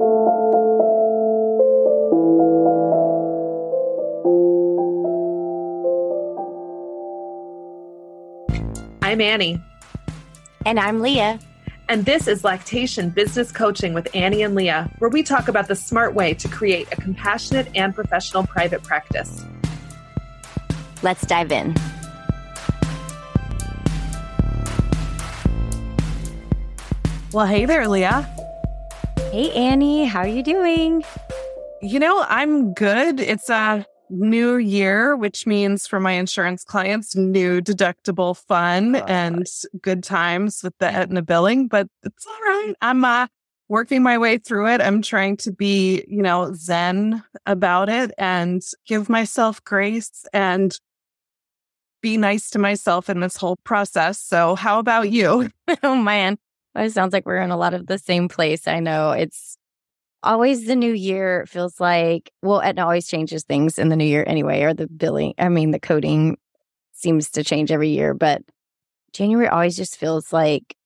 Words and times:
I'm 0.00 0.06
Annie. 9.20 9.60
And 10.64 10.78
I'm 10.78 11.00
Leah. 11.00 11.40
And 11.88 12.04
this 12.04 12.28
is 12.28 12.44
Lactation 12.44 13.10
Business 13.10 13.50
Coaching 13.50 13.92
with 13.92 14.06
Annie 14.14 14.42
and 14.42 14.54
Leah, 14.54 14.88
where 15.00 15.10
we 15.10 15.24
talk 15.24 15.48
about 15.48 15.66
the 15.66 15.74
smart 15.74 16.14
way 16.14 16.32
to 16.32 16.46
create 16.46 16.86
a 16.92 16.96
compassionate 16.96 17.66
and 17.74 17.92
professional 17.92 18.46
private 18.46 18.84
practice. 18.84 19.44
Let's 21.02 21.26
dive 21.26 21.50
in. 21.50 21.74
Well, 27.32 27.46
hey 27.46 27.64
there, 27.64 27.88
Leah. 27.88 28.32
Hey, 29.30 29.50
Annie. 29.52 30.06
How 30.06 30.20
are 30.20 30.26
you 30.26 30.42
doing? 30.42 31.04
You 31.82 32.00
know, 32.00 32.24
I'm 32.28 32.72
good. 32.72 33.20
It's 33.20 33.50
a 33.50 33.84
new 34.08 34.56
year, 34.56 35.16
which 35.16 35.46
means 35.46 35.86
for 35.86 36.00
my 36.00 36.12
insurance 36.12 36.64
clients, 36.64 37.14
new 37.14 37.60
deductible 37.60 38.34
fun 38.34 38.96
uh, 38.96 39.04
and 39.06 39.46
good 39.82 40.02
times 40.02 40.62
with 40.62 40.72
the 40.78 40.86
Aetna 40.86 41.20
billing, 41.20 41.68
but 41.68 41.88
it's 42.04 42.26
all 42.26 42.40
right. 42.40 42.74
I'm 42.80 43.04
uh, 43.04 43.26
working 43.68 44.02
my 44.02 44.16
way 44.16 44.38
through 44.38 44.68
it. 44.68 44.80
I'm 44.80 45.02
trying 45.02 45.36
to 45.38 45.52
be, 45.52 46.06
you 46.08 46.22
know, 46.22 46.54
zen 46.54 47.22
about 47.44 47.90
it 47.90 48.12
and 48.16 48.62
give 48.86 49.10
myself 49.10 49.62
grace 49.62 50.24
and 50.32 50.74
be 52.00 52.16
nice 52.16 52.48
to 52.50 52.58
myself 52.58 53.10
in 53.10 53.20
this 53.20 53.36
whole 53.36 53.56
process. 53.56 54.18
So, 54.18 54.54
how 54.54 54.78
about 54.78 55.10
you? 55.10 55.50
oh, 55.82 55.96
man. 55.96 56.38
It 56.76 56.92
sounds 56.92 57.12
like 57.12 57.26
we're 57.26 57.38
in 57.38 57.50
a 57.50 57.56
lot 57.56 57.74
of 57.74 57.86
the 57.86 57.98
same 57.98 58.28
place. 58.28 58.68
I 58.68 58.80
know 58.80 59.12
it's 59.12 59.58
always 60.22 60.66
the 60.66 60.76
new 60.76 60.92
year 60.92 61.46
feels 61.46 61.78
like 61.78 62.32
well 62.42 62.60
it 62.60 62.78
always 62.78 63.06
changes 63.06 63.44
things 63.44 63.78
in 63.78 63.88
the 63.88 63.96
new 63.96 64.04
year 64.04 64.24
anyway 64.26 64.62
or 64.62 64.74
the 64.74 64.88
billing 64.88 65.32
i 65.38 65.48
mean 65.48 65.70
the 65.70 65.78
coding 65.78 66.36
seems 66.92 67.30
to 67.30 67.44
change 67.44 67.70
every 67.70 67.90
year 67.90 68.14
but 68.14 68.42
january 69.12 69.48
always 69.48 69.76
just 69.76 69.96
feels 69.96 70.32
like 70.32 70.76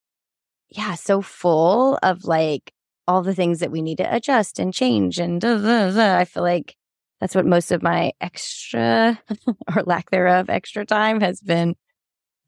yeah 0.68 0.94
so 0.94 1.22
full 1.22 1.98
of 2.02 2.24
like 2.24 2.72
all 3.08 3.22
the 3.22 3.34
things 3.34 3.60
that 3.60 3.70
we 3.70 3.80
need 3.80 3.98
to 3.98 4.14
adjust 4.14 4.58
and 4.58 4.74
change 4.74 5.18
and 5.18 5.40
duh, 5.40 5.58
duh, 5.58 5.90
duh. 5.90 6.16
i 6.18 6.24
feel 6.24 6.42
like 6.42 6.76
that's 7.20 7.34
what 7.34 7.46
most 7.46 7.72
of 7.72 7.82
my 7.82 8.12
extra 8.20 9.18
or 9.74 9.82
lack 9.84 10.10
thereof 10.10 10.50
extra 10.50 10.84
time 10.84 11.20
has 11.20 11.40
been 11.40 11.74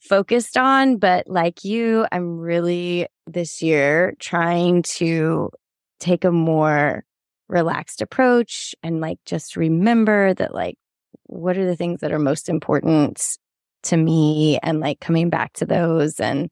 focused 0.04 0.56
on 0.56 0.96
but 0.98 1.26
like 1.28 1.64
you 1.64 2.06
i'm 2.12 2.38
really 2.38 3.06
this 3.26 3.62
year 3.62 4.14
trying 4.18 4.82
to 4.82 5.50
take 5.98 6.24
a 6.24 6.32
more 6.32 7.04
relaxed 7.48 8.02
approach 8.02 8.74
and 8.82 9.00
like 9.00 9.18
just 9.24 9.56
remember 9.56 10.34
that 10.34 10.54
like 10.54 10.76
what 11.24 11.56
are 11.56 11.66
the 11.66 11.76
things 11.76 12.00
that 12.00 12.12
are 12.12 12.18
most 12.18 12.48
important 12.48 13.38
to 13.82 13.96
me 13.96 14.58
and 14.62 14.80
like 14.80 15.00
coming 15.00 15.30
back 15.30 15.52
to 15.54 15.66
those 15.66 16.20
and 16.20 16.48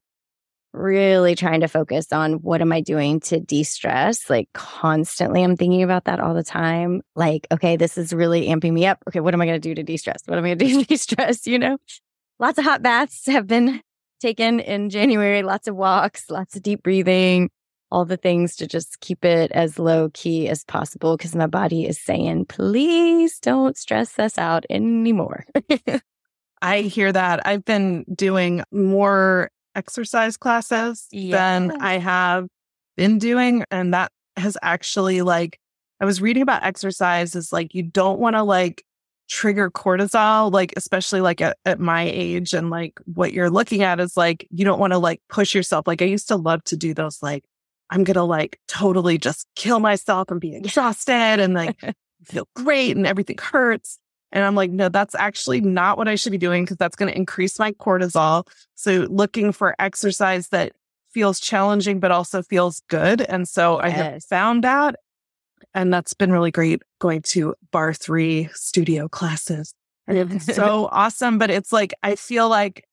really 0.73 1.35
trying 1.35 1.61
to 1.61 1.69
focus 1.69 2.13
on 2.13 2.35
what 2.35 2.63
am 2.63 2.73
I 2.73 2.81
doing 2.81 3.21
to 3.21 3.39
de-stress? 3.39 4.31
Like 4.31 4.49
constantly 4.55 5.43
I'm 5.43 5.57
thinking 5.57 5.83
about 5.83 6.05
that 6.05 6.19
all 6.19 6.33
the 6.33 6.43
time. 6.43 7.03
Like 7.15 7.47
okay 7.53 7.77
this 7.77 7.99
is 7.99 8.15
really 8.15 8.49
amping 8.49 8.73
me 8.73 8.87
up. 8.87 8.99
Okay 9.09 9.21
what 9.21 9.35
am 9.35 9.41
I 9.43 9.47
going 9.47 9.61
to 9.61 9.69
do 9.69 9.75
to 9.75 9.83
de-stress? 9.83 10.23
What 10.27 10.39
am 10.39 10.45
I 10.45 10.55
going 10.55 10.59
to 10.59 10.65
do 10.67 10.81
to 10.81 10.85
de-stress 10.89 11.47
you 11.47 11.59
know 11.59 11.79
lots 12.43 12.59
of 12.59 12.65
hot 12.65 12.83
baths 12.83 13.25
have 13.27 13.47
been 13.47 13.81
taken 14.21 14.61
in 14.61 14.91
January 14.91 15.43
lots 15.43 15.67
of 15.67 15.75
walks 15.75 16.29
lots 16.29 16.55
of 16.55 16.63
deep 16.63 16.83
breathing 16.83 17.49
all 17.93 18.07
the 18.07 18.17
things 18.17 18.57
to 18.57 18.67
just 18.67 18.99
keep 19.01 19.23
it 19.23 19.53
as 19.53 19.79
low 19.79 20.09
key 20.15 20.49
as 20.49 20.65
possible 20.65 21.17
because 21.17 21.37
my 21.37 21.47
body 21.47 21.87
is 21.87 22.01
saying, 22.01 22.47
please 22.47 23.39
don't 23.39 23.77
stress 23.77 24.19
us 24.19 24.39
out 24.39 24.65
anymore. 24.71 25.45
I 26.63 26.81
hear 26.81 27.13
that. 27.13 27.47
I've 27.47 27.67
been 27.67 28.05
doing 28.15 28.65
more 28.73 29.51
exercise 29.75 30.39
classes 30.39 31.07
than 31.13 31.83
I 31.83 31.99
have 31.99 32.47
been 32.97 33.19
doing. 33.19 33.65
And 33.71 33.93
that 33.93 34.11
has 34.39 34.57
actually 34.63 35.21
like, 35.21 35.59
I 36.01 36.07
was 36.07 36.23
reading 36.23 36.43
about 36.43 36.65
exercise 36.65 37.37
is 37.37 37.53
like, 37.53 37.75
you 37.75 37.83
don't 37.83 38.19
want 38.19 38.37
to 38.37 38.43
like 38.43 38.85
trigger 39.29 39.71
cortisol, 39.71 40.53
like, 40.53 40.75
especially 40.77 41.21
like 41.21 41.41
at, 41.41 41.57
at 41.65 41.81
my 41.81 42.03
age 42.03 42.53
and 42.53 42.71
like 42.71 43.01
what 43.05 43.33
you're 43.33 43.51
looking 43.51 43.83
at 43.83 44.01
is 44.01 44.17
like, 44.17 44.47
you 44.51 44.65
don't 44.65 44.79
want 44.79 44.93
to 44.93 44.99
like 44.99 45.21
push 45.29 45.55
yourself. 45.55 45.87
Like 45.87 46.03
I 46.03 46.07
used 46.07 46.29
to 46.29 46.37
love 46.37 46.65
to 46.65 46.77
do 46.77 46.95
those 46.95 47.23
like 47.23 47.45
I'm 47.93 48.05
to 48.05 48.23
like 48.23 48.59
totally 48.69 49.19
just 49.19 49.47
kill 49.55 49.79
myself 49.79 50.31
and 50.31 50.41
be 50.41 50.57
exhausted 50.57 51.13
and 51.13 51.53
like 51.53 51.77
feel 52.25 52.49
great 52.57 52.97
and 52.97 53.07
everything 53.07 53.37
hurts. 53.39 53.99
And 54.33 54.43
I'm 54.45 54.55
like, 54.55 54.71
no, 54.71 54.89
that's 54.89 55.15
actually 55.15 55.61
not 55.61 55.99
what 55.99 56.09
I 56.09 56.15
should 56.15 56.33
be 56.33 56.39
doing 56.39 56.65
because 56.65 56.79
that's 56.79 56.97
going 56.97 57.13
to 57.13 57.17
increase 57.17 57.59
my 57.59 57.73
cortisol. 57.73 58.47
So 58.77 59.07
looking 59.11 59.53
for 59.53 59.77
exercise 59.79 60.49
that 60.49 60.73
feels 61.13 61.39
challenging, 61.39 62.01
but 62.01 62.11
also 62.11 62.43
feels 62.43 62.83
good. 62.89 63.21
And 63.21 63.47
so 63.47 63.77
yes. 63.77 63.85
I 63.85 63.89
have 63.91 64.25
found 64.25 64.65
that. 64.65 64.97
And 65.75 65.93
that's 65.93 66.15
been 66.15 66.33
really 66.33 66.51
great 66.51 66.83
going 66.99 67.23
to 67.23 67.55
barre3 67.73 68.55
studio 68.55 69.09
classes. 69.09 69.75
And 70.07 70.19
it's 70.33 70.55
so 70.55 70.89
awesome. 70.91 71.39
But 71.39 71.51
it's 71.51 71.73
like, 71.73 71.95
I 72.03 72.17
feel 72.17 72.49
like 72.49 72.85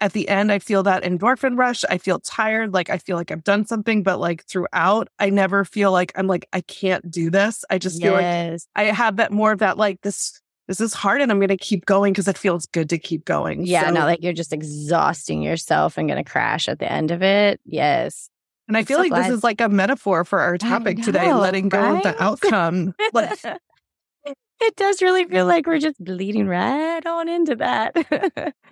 at 0.00 0.12
the 0.12 0.28
end, 0.28 0.52
I 0.52 0.58
feel 0.58 0.82
that 0.82 1.02
endorphin 1.02 1.56
rush. 1.58 1.84
I 1.88 1.98
feel 1.98 2.18
tired. 2.18 2.74
Like 2.74 2.90
I 2.90 2.98
feel 2.98 3.16
like 3.16 3.30
I've 3.30 3.44
done 3.44 3.64
something, 3.64 4.02
but 4.02 4.18
like 4.18 4.44
throughout, 4.44 5.08
I 5.18 5.30
never 5.30 5.64
feel 5.64 5.92
like 5.92 6.12
I'm 6.14 6.26
like, 6.26 6.46
I 6.52 6.60
can't 6.60 7.10
do 7.10 7.30
this. 7.30 7.64
I 7.70 7.78
just 7.78 8.02
feel 8.02 8.12
like 8.12 8.60
I 8.74 8.84
have 8.84 9.16
that 9.16 9.32
more 9.32 9.52
of 9.52 9.60
that, 9.60 9.78
like 9.78 10.00
this, 10.02 10.40
this 10.68 10.80
is 10.80 10.94
hard 10.94 11.20
and 11.20 11.30
I'm 11.30 11.38
going 11.38 11.48
to 11.48 11.56
keep 11.56 11.86
going 11.86 12.12
because 12.12 12.28
it 12.28 12.38
feels 12.38 12.66
good 12.66 12.88
to 12.90 12.98
keep 12.98 13.24
going. 13.24 13.66
Yeah. 13.66 13.86
So, 13.86 13.94
not 13.94 14.06
like 14.06 14.22
you're 14.22 14.32
just 14.32 14.52
exhausting 14.52 15.42
yourself 15.42 15.96
and 15.96 16.08
going 16.08 16.22
to 16.22 16.30
crash 16.30 16.68
at 16.68 16.78
the 16.78 16.90
end 16.90 17.10
of 17.10 17.22
it. 17.22 17.60
Yes. 17.64 18.28
And 18.68 18.76
I 18.76 18.84
feel 18.84 18.98
so 18.98 19.02
like 19.02 19.10
glad. 19.10 19.24
this 19.24 19.36
is 19.36 19.44
like 19.44 19.60
a 19.60 19.68
metaphor 19.68 20.24
for 20.24 20.40
our 20.40 20.56
topic 20.56 20.98
know, 20.98 21.04
today, 21.04 21.32
letting 21.32 21.68
go 21.68 21.80
right? 21.80 21.96
of 21.96 22.02
the 22.02 22.22
outcome. 22.22 22.94
it 22.98 24.76
does 24.76 25.02
really 25.02 25.24
feel 25.24 25.46
like 25.46 25.66
we're 25.66 25.78
just 25.78 26.02
bleeding 26.02 26.46
right 26.46 27.04
on 27.04 27.28
into 27.28 27.56
that. 27.56 28.54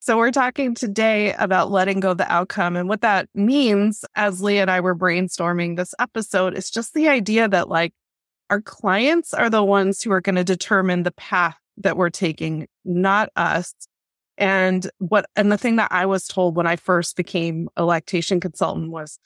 So, 0.00 0.16
we're 0.16 0.30
talking 0.30 0.74
today 0.74 1.34
about 1.34 1.70
letting 1.70 2.00
go 2.00 2.12
of 2.12 2.16
the 2.16 2.32
outcome. 2.32 2.76
And 2.76 2.88
what 2.88 3.02
that 3.02 3.28
means, 3.34 4.06
as 4.14 4.40
Leah 4.40 4.62
and 4.62 4.70
I 4.70 4.80
were 4.80 4.96
brainstorming 4.96 5.76
this 5.76 5.92
episode, 5.98 6.56
is 6.56 6.70
just 6.70 6.94
the 6.94 7.08
idea 7.08 7.46
that, 7.46 7.68
like, 7.68 7.92
our 8.48 8.62
clients 8.62 9.34
are 9.34 9.50
the 9.50 9.62
ones 9.62 10.00
who 10.00 10.10
are 10.12 10.22
going 10.22 10.36
to 10.36 10.44
determine 10.44 11.02
the 11.02 11.10
path 11.10 11.58
that 11.76 11.98
we're 11.98 12.08
taking, 12.08 12.68
not 12.86 13.28
us. 13.36 13.74
And 14.38 14.88
what, 14.98 15.26
and 15.34 15.50
the 15.50 15.58
thing 15.58 15.76
that 15.76 15.90
I 15.90 16.06
was 16.06 16.28
told 16.28 16.54
when 16.54 16.66
I 16.66 16.76
first 16.76 17.16
became 17.16 17.68
a 17.76 17.84
lactation 17.84 18.38
consultant 18.38 18.90
was 18.90 19.18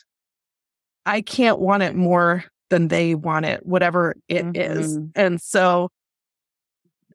I 1.04 1.20
can't 1.20 1.58
want 1.58 1.82
it 1.82 1.94
more 1.94 2.44
than 2.70 2.88
they 2.88 3.14
want 3.14 3.44
it, 3.44 3.66
whatever 3.66 4.16
it 4.28 4.46
mm-hmm. 4.46 4.80
is. 4.80 4.98
And 5.14 5.38
so 5.40 5.90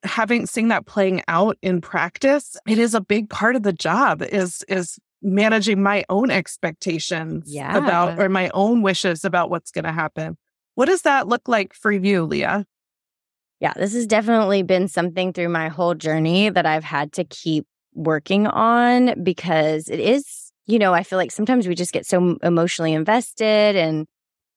having 0.03 0.45
seen 0.45 0.67
that 0.67 0.85
playing 0.85 1.23
out 1.27 1.57
in 1.63 1.81
practice, 1.81 2.55
it 2.67 2.77
is 2.77 2.93
a 2.93 3.01
big 3.01 3.31
part 3.31 3.55
of 3.55 3.63
the 3.63 3.73
job 3.73 4.21
is, 4.21 4.63
is 4.67 4.99
managing 5.23 5.81
my 5.81 6.05
own 6.09 6.29
expectations 6.29 7.51
yeah. 7.51 7.75
about, 7.75 8.19
or 8.19 8.29
my 8.29 8.51
own 8.53 8.83
wishes 8.83 9.25
about 9.25 9.49
what's 9.49 9.71
going 9.71 9.85
to 9.85 9.91
happen. 9.91 10.37
What 10.75 10.85
does 10.85 11.01
that 11.01 11.27
look 11.27 11.47
like 11.47 11.73
for 11.73 11.91
you, 11.91 12.25
Leah? 12.25 12.67
Yeah, 13.59 13.73
this 13.75 13.95
has 13.95 14.05
definitely 14.05 14.61
been 14.61 14.87
something 14.87 15.33
through 15.33 15.49
my 15.49 15.69
whole 15.69 15.95
journey 15.95 16.49
that 16.49 16.67
I've 16.67 16.83
had 16.83 17.13
to 17.13 17.23
keep 17.23 17.65
working 17.97 18.47
on 18.47 19.23
because 19.23 19.89
it 19.89 19.99
is, 19.99 20.51
you 20.67 20.79
know, 20.79 20.93
I 20.93 21.03
feel 21.03 21.17
like 21.17 21.31
sometimes 21.31 21.67
we 21.67 21.75
just 21.75 21.91
get 21.91 22.05
so 22.05 22.37
emotionally 22.43 22.93
invested 22.93 23.75
and, 23.75 24.05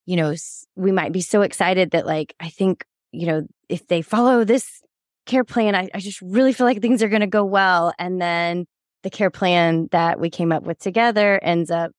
you 0.06 0.16
know, 0.16 0.34
we 0.76 0.92
might 0.92 1.12
be 1.12 1.22
so 1.22 1.42
excited 1.42 1.92
that, 1.92 2.06
like, 2.06 2.34
I 2.38 2.50
think, 2.50 2.84
you 3.12 3.26
know, 3.26 3.46
if 3.68 3.86
they 3.86 4.02
follow 4.02 4.44
this 4.44 4.82
care 5.26 5.44
plan, 5.44 5.74
I, 5.74 5.88
I 5.94 6.00
just 6.00 6.20
really 6.20 6.52
feel 6.52 6.66
like 6.66 6.80
things 6.82 7.02
are 7.02 7.08
going 7.08 7.20
to 7.20 7.26
go 7.26 7.44
well. 7.44 7.92
And 7.98 8.20
then 8.20 8.66
the 9.02 9.10
care 9.10 9.30
plan 9.30 9.88
that 9.92 10.20
we 10.20 10.28
came 10.28 10.52
up 10.52 10.64
with 10.64 10.78
together 10.78 11.40
ends 11.42 11.70
up 11.70 11.92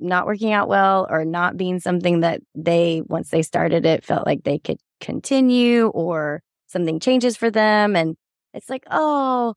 not 0.00 0.26
working 0.26 0.52
out 0.52 0.68
well 0.68 1.06
or 1.08 1.24
not 1.24 1.56
being 1.56 1.78
something 1.78 2.20
that 2.20 2.40
they, 2.54 3.02
once 3.06 3.30
they 3.30 3.42
started 3.42 3.86
it, 3.86 4.04
felt 4.04 4.26
like 4.26 4.42
they 4.44 4.58
could 4.58 4.78
continue 5.00 5.88
or 5.88 6.42
something 6.66 6.98
changes 7.00 7.36
for 7.36 7.50
them. 7.50 7.94
And 7.94 8.16
it's 8.54 8.70
like, 8.70 8.84
oh, 8.90 9.54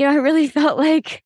you 0.00 0.06
know, 0.06 0.12
I 0.12 0.16
really 0.16 0.48
felt 0.60 0.78
like 0.78 1.22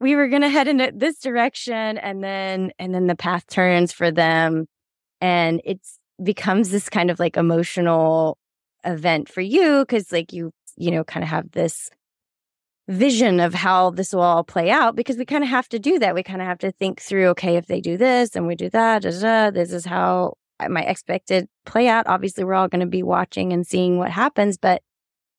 we 0.00 0.16
were 0.16 0.28
going 0.28 0.42
to 0.42 0.50
head 0.50 0.68
in 0.68 0.98
this 0.98 1.20
direction. 1.20 1.96
And 1.96 2.22
then, 2.22 2.72
and 2.78 2.94
then 2.94 3.06
the 3.06 3.14
path 3.14 3.46
turns 3.46 3.92
for 3.92 4.10
them. 4.10 4.66
And 5.20 5.62
it's 5.64 5.98
becomes 6.22 6.70
this 6.70 6.88
kind 6.88 7.10
of 7.10 7.20
like 7.20 7.36
emotional 7.36 8.38
event 8.84 9.28
for 9.28 9.42
you 9.42 9.80
because 9.80 10.10
like 10.10 10.32
you, 10.32 10.50
you 10.76 10.90
know, 10.90 11.04
kind 11.04 11.22
of 11.22 11.28
have 11.28 11.50
this 11.52 11.90
vision 12.88 13.40
of 13.40 13.52
how 13.52 13.90
this 13.90 14.12
will 14.12 14.22
all 14.22 14.44
play 14.44 14.70
out 14.70 14.96
because 14.96 15.16
we 15.16 15.24
kind 15.24 15.44
of 15.44 15.50
have 15.50 15.68
to 15.68 15.78
do 15.78 15.98
that. 15.98 16.14
We 16.14 16.22
kind 16.22 16.40
of 16.40 16.48
have 16.48 16.58
to 16.58 16.72
think 16.72 17.00
through, 17.00 17.28
okay, 17.28 17.56
if 17.56 17.66
they 17.66 17.80
do 17.80 17.96
this 17.96 18.34
and 18.34 18.46
we 18.46 18.54
do 18.54 18.70
that, 18.70 19.02
da, 19.02 19.10
da, 19.10 19.50
this 19.50 19.72
is 19.72 19.84
how 19.84 20.34
uh, 20.60 20.68
my 20.68 20.82
expected 20.82 21.48
play 21.64 21.88
out. 21.88 22.06
Obviously, 22.06 22.44
we're 22.44 22.54
all 22.54 22.68
going 22.68 22.80
to 22.80 22.86
be 22.86 23.02
watching 23.02 23.52
and 23.52 23.66
seeing 23.66 23.98
what 23.98 24.10
happens, 24.10 24.56
but 24.56 24.82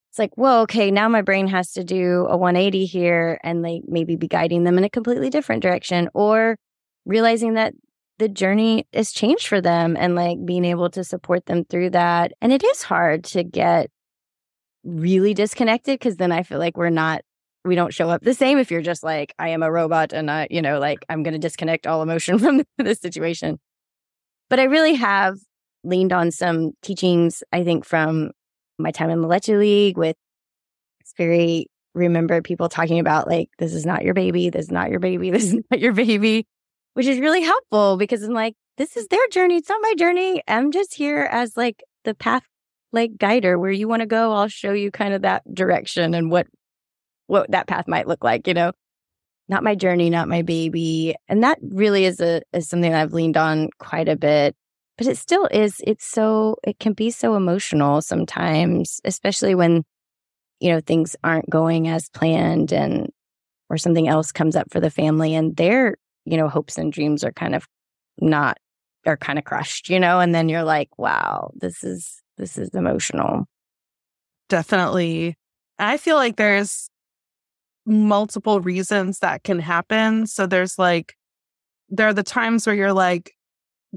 it's 0.09 0.19
like, 0.19 0.31
well, 0.38 0.62
okay, 0.62 0.89
now 0.89 1.09
my 1.09 1.21
brain 1.21 1.48
has 1.48 1.71
to 1.74 1.83
do 1.83 2.25
a 2.30 2.38
180 2.38 2.86
here 2.86 3.39
and 3.44 3.62
like 3.62 3.81
maybe 3.88 4.15
be 4.15 4.27
guiding 4.27 4.63
them 4.63 4.77
in 4.77 4.83
a 4.83 4.89
completely 4.89 5.30
different 5.30 5.62
direction 5.62 6.09
or 6.13 6.57
realizing 7.06 7.54
that 7.56 7.74
the 8.19 8.30
journey 8.30 8.88
has 8.94 9.12
changed 9.12 9.48
for 9.48 9.62
them 9.62 9.95
and 9.98 10.15
like 10.15 10.38
being 10.45 10.65
able 10.65 10.89
to 10.89 11.04
support 11.04 11.45
them 11.45 11.65
through 11.65 11.92
that. 11.92 12.31
And 12.42 12.51
it 12.51 12.63
is 12.63 12.81
hard 12.81 13.24
to 13.25 13.44
get 13.44 13.92
really 14.83 15.33
disconnected 15.33 16.00
because 16.00 16.18
then 16.18 16.31
I 16.31 16.44
feel 16.44 16.59
like 16.59 16.77
we're 16.77 16.89
not 16.89 17.21
we 17.68 17.75
don't 17.75 17.94
show 17.94 18.09
up 18.09 18.24
the 18.24 18.33
same 18.33 18.57
if 18.57 18.71
you're 18.71 18.81
just 18.81 19.04
like 19.04 19.33
i 19.38 19.50
am 19.50 19.62
a 19.62 19.71
robot 19.71 20.13
and 20.13 20.31
i 20.31 20.48
you 20.50 20.62
know 20.62 20.80
like 20.80 21.00
i'm 21.09 21.21
going 21.21 21.33
to 21.33 21.39
disconnect 21.39 21.86
all 21.86 22.01
emotion 22.01 22.39
from 22.39 22.63
this 22.77 23.00
situation 23.00 23.59
but 24.50 24.59
i 24.59 24.63
really 24.63 24.94
have 24.94 25.36
leaned 25.83 26.13
on 26.13 26.31
some 26.31 26.71
teachings 26.81 27.44
i 27.51 27.63
think 27.63 27.86
from 27.86 28.31
my 28.77 28.91
time 28.91 29.09
in 29.09 29.21
the 29.21 29.27
Leche 29.27 29.50
League 29.50 29.97
with 29.97 30.15
very 31.18 31.68
remember 31.95 32.41
people 32.41 32.69
talking 32.69 33.00
about 33.00 33.27
like 33.27 33.50
this 33.57 33.74
is 33.74 33.85
not 33.85 34.03
your 34.03 34.13
baby 34.13 34.51
this 34.51 34.65
is 34.65 34.71
not 34.71 34.91
your 34.91 35.00
baby 35.00 35.31
this 35.31 35.45
is 35.45 35.59
not 35.71 35.79
your 35.79 35.94
baby 35.94 36.45
which 36.94 37.07
is 37.07 37.19
really 37.19 37.41
helpful 37.41 37.97
because 37.97 38.21
i'm 38.21 38.33
like 38.33 38.53
this 38.77 38.95
is 38.95 39.07
their 39.07 39.27
journey 39.31 39.56
it's 39.56 39.69
not 39.69 39.79
my 39.81 39.95
journey 39.97 40.44
i'm 40.47 40.69
just 40.69 40.94
here 40.94 41.27
as 41.31 41.57
like 41.57 41.81
the 42.03 42.13
path 42.13 42.44
like 42.91 43.18
guider 43.18 43.57
where 43.57 43.71
you 43.71 43.88
want 43.88 44.01
to 44.01 44.06
go 44.06 44.31
i'll 44.33 44.50
show 44.50 44.74
you 44.74 44.91
kind 44.91 45.13
of 45.13 45.23
that 45.23 45.41
direction 45.56 46.13
and 46.13 46.30
what 46.30 46.45
what 47.27 47.51
that 47.51 47.68
path 47.68 47.88
might 47.88 48.07
look 48.07 48.23
like, 48.23 48.47
you 48.47 48.53
know? 48.53 48.71
Not 49.50 49.63
my 49.63 49.75
journey, 49.75 50.09
not 50.09 50.27
my 50.27 50.41
baby. 50.41 51.15
And 51.30 51.44
that 51.44 51.59
really 51.62 52.03
is 52.06 52.19
a 52.19 52.41
is 52.51 52.68
something 52.68 52.94
I've 52.94 53.13
leaned 53.13 53.38
on 53.38 53.69
quite 53.80 54.09
a 54.09 54.18
bit. 54.18 54.56
But 54.97 55.07
it 55.07 55.17
still 55.17 55.47
is, 55.51 55.79
it's 55.85 56.05
so 56.05 56.57
it 56.63 56.79
can 56.79 56.94
be 56.94 57.11
so 57.11 57.35
emotional 57.35 58.01
sometimes, 58.01 58.99
especially 59.05 59.53
when, 59.53 59.83
you 60.59 60.71
know, 60.71 60.79
things 60.79 61.15
aren't 61.23 61.49
going 61.49 61.88
as 61.88 62.09
planned 62.09 62.73
and 62.73 63.09
or 63.69 63.77
something 63.77 64.07
else 64.07 64.31
comes 64.31 64.55
up 64.55 64.71
for 64.71 64.79
the 64.79 64.89
family 64.89 65.35
and 65.35 65.55
their, 65.55 65.97
you 66.25 66.38
know, 66.38 66.49
hopes 66.49 66.77
and 66.77 66.91
dreams 66.91 67.23
are 67.23 67.33
kind 67.33 67.53
of 67.53 67.65
not 68.19 68.57
are 69.05 69.17
kind 69.17 69.39
of 69.39 69.45
crushed, 69.45 69.89
you 69.89 69.99
know, 69.99 70.19
and 70.19 70.33
then 70.33 70.49
you're 70.49 70.63
like, 70.63 70.89
wow, 70.97 71.51
this 71.55 71.83
is 71.83 72.21
this 72.38 72.57
is 72.57 72.69
emotional. 72.73 73.45
Definitely. 74.49 75.35
I 75.79 75.97
feel 75.97 76.15
like 76.15 76.38
there's 76.38 76.89
multiple 77.85 78.61
reasons 78.61 79.19
that 79.19 79.44
can 79.44 79.59
happen. 79.59 80.27
So 80.27 80.45
there's 80.45 80.77
like, 80.77 81.13
there 81.89 82.07
are 82.07 82.13
the 82.13 82.23
times 82.23 82.65
where 82.65 82.75
you're 82.75 82.94
like 82.94 83.33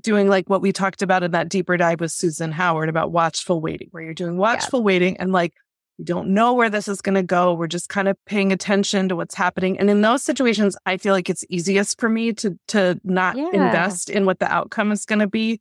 doing 0.02 0.28
like 0.28 0.48
what 0.48 0.62
we 0.62 0.72
talked 0.72 1.02
about 1.02 1.22
in 1.22 1.30
that 1.32 1.48
deeper 1.48 1.76
dive 1.76 2.00
with 2.00 2.12
Susan 2.12 2.52
Howard 2.52 2.88
about 2.88 3.12
watchful 3.12 3.60
waiting, 3.60 3.88
where 3.90 4.02
you're 4.02 4.14
doing 4.14 4.36
watchful 4.36 4.80
yeah. 4.80 4.84
waiting 4.84 5.16
and 5.18 5.32
like, 5.32 5.54
you 5.98 6.04
don't 6.04 6.30
know 6.30 6.54
where 6.54 6.70
this 6.70 6.88
is 6.88 7.02
going 7.02 7.16
to 7.16 7.22
go. 7.22 7.52
We're 7.52 7.66
just 7.66 7.90
kind 7.90 8.08
of 8.08 8.16
paying 8.24 8.52
attention 8.52 9.10
to 9.10 9.16
what's 9.16 9.34
happening. 9.34 9.78
And 9.78 9.90
in 9.90 10.00
those 10.00 10.22
situations, 10.22 10.74
I 10.86 10.96
feel 10.96 11.12
like 11.12 11.28
it's 11.28 11.44
easiest 11.50 12.00
for 12.00 12.08
me 12.08 12.32
to, 12.34 12.58
to 12.68 12.98
not 13.04 13.36
yeah. 13.36 13.50
invest 13.52 14.08
in 14.08 14.24
what 14.24 14.38
the 14.38 14.50
outcome 14.50 14.92
is 14.92 15.04
going 15.04 15.18
to 15.18 15.26
be. 15.26 15.60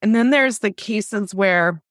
And 0.00 0.14
then 0.14 0.30
there's 0.30 0.60
the 0.60 0.70
cases 0.70 1.34
where 1.34 1.82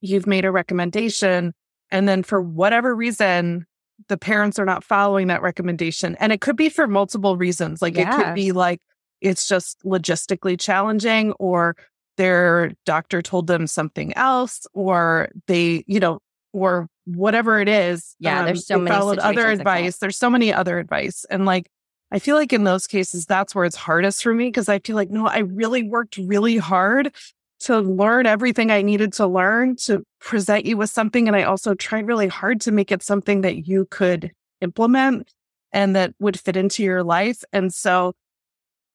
you've 0.00 0.26
made 0.26 0.46
a 0.46 0.50
recommendation 0.50 1.52
and 1.90 2.08
then 2.08 2.22
for 2.22 2.40
whatever 2.40 2.94
reason, 2.94 3.66
the 4.08 4.18
parents 4.18 4.58
are 4.58 4.64
not 4.64 4.84
following 4.84 5.26
that 5.28 5.42
recommendation. 5.42 6.16
And 6.20 6.32
it 6.32 6.40
could 6.40 6.56
be 6.56 6.68
for 6.68 6.86
multiple 6.86 7.36
reasons. 7.36 7.82
Like 7.82 7.96
yeah. 7.96 8.08
it 8.08 8.24
could 8.24 8.34
be 8.34 8.52
like 8.52 8.80
it's 9.20 9.48
just 9.48 9.82
logistically 9.84 10.58
challenging 10.58 11.32
or 11.32 11.76
their 12.16 12.72
doctor 12.84 13.22
told 13.22 13.46
them 13.46 13.66
something 13.66 14.12
else 14.14 14.66
or 14.72 15.28
they, 15.46 15.84
you 15.86 16.00
know, 16.00 16.18
or 16.52 16.88
whatever 17.04 17.60
it 17.60 17.68
is. 17.68 18.16
Yeah, 18.18 18.40
um, 18.40 18.46
there's 18.46 18.66
so 18.66 18.78
many 18.78 18.96
followed 18.96 19.18
other 19.18 19.48
advice. 19.48 19.98
There's 19.98 20.16
so 20.16 20.28
many 20.28 20.52
other 20.52 20.78
advice. 20.78 21.24
And 21.30 21.46
like 21.46 21.70
I 22.10 22.18
feel 22.18 22.36
like 22.36 22.52
in 22.52 22.64
those 22.64 22.86
cases, 22.86 23.26
that's 23.26 23.54
where 23.54 23.64
it's 23.64 23.76
hardest 23.76 24.22
for 24.22 24.34
me 24.34 24.46
because 24.46 24.68
I 24.68 24.78
feel 24.78 24.96
like, 24.96 25.10
no, 25.10 25.26
I 25.26 25.38
really 25.38 25.82
worked 25.82 26.16
really 26.16 26.56
hard 26.56 27.14
to 27.60 27.80
learn 27.80 28.26
everything 28.26 28.70
I 28.70 28.82
needed 28.82 29.12
to 29.14 29.26
learn 29.26 29.76
to 29.76 30.02
present 30.20 30.64
you 30.64 30.76
with 30.76 30.90
something. 30.90 31.26
And 31.26 31.36
I 31.36 31.42
also 31.42 31.74
tried 31.74 32.06
really 32.06 32.28
hard 32.28 32.60
to 32.62 32.72
make 32.72 32.92
it 32.92 33.02
something 33.02 33.42
that 33.42 33.66
you 33.66 33.86
could 33.90 34.32
implement 34.60 35.32
and 35.72 35.94
that 35.96 36.14
would 36.18 36.38
fit 36.38 36.56
into 36.56 36.82
your 36.82 37.02
life. 37.02 37.42
And 37.52 37.74
so 37.74 38.14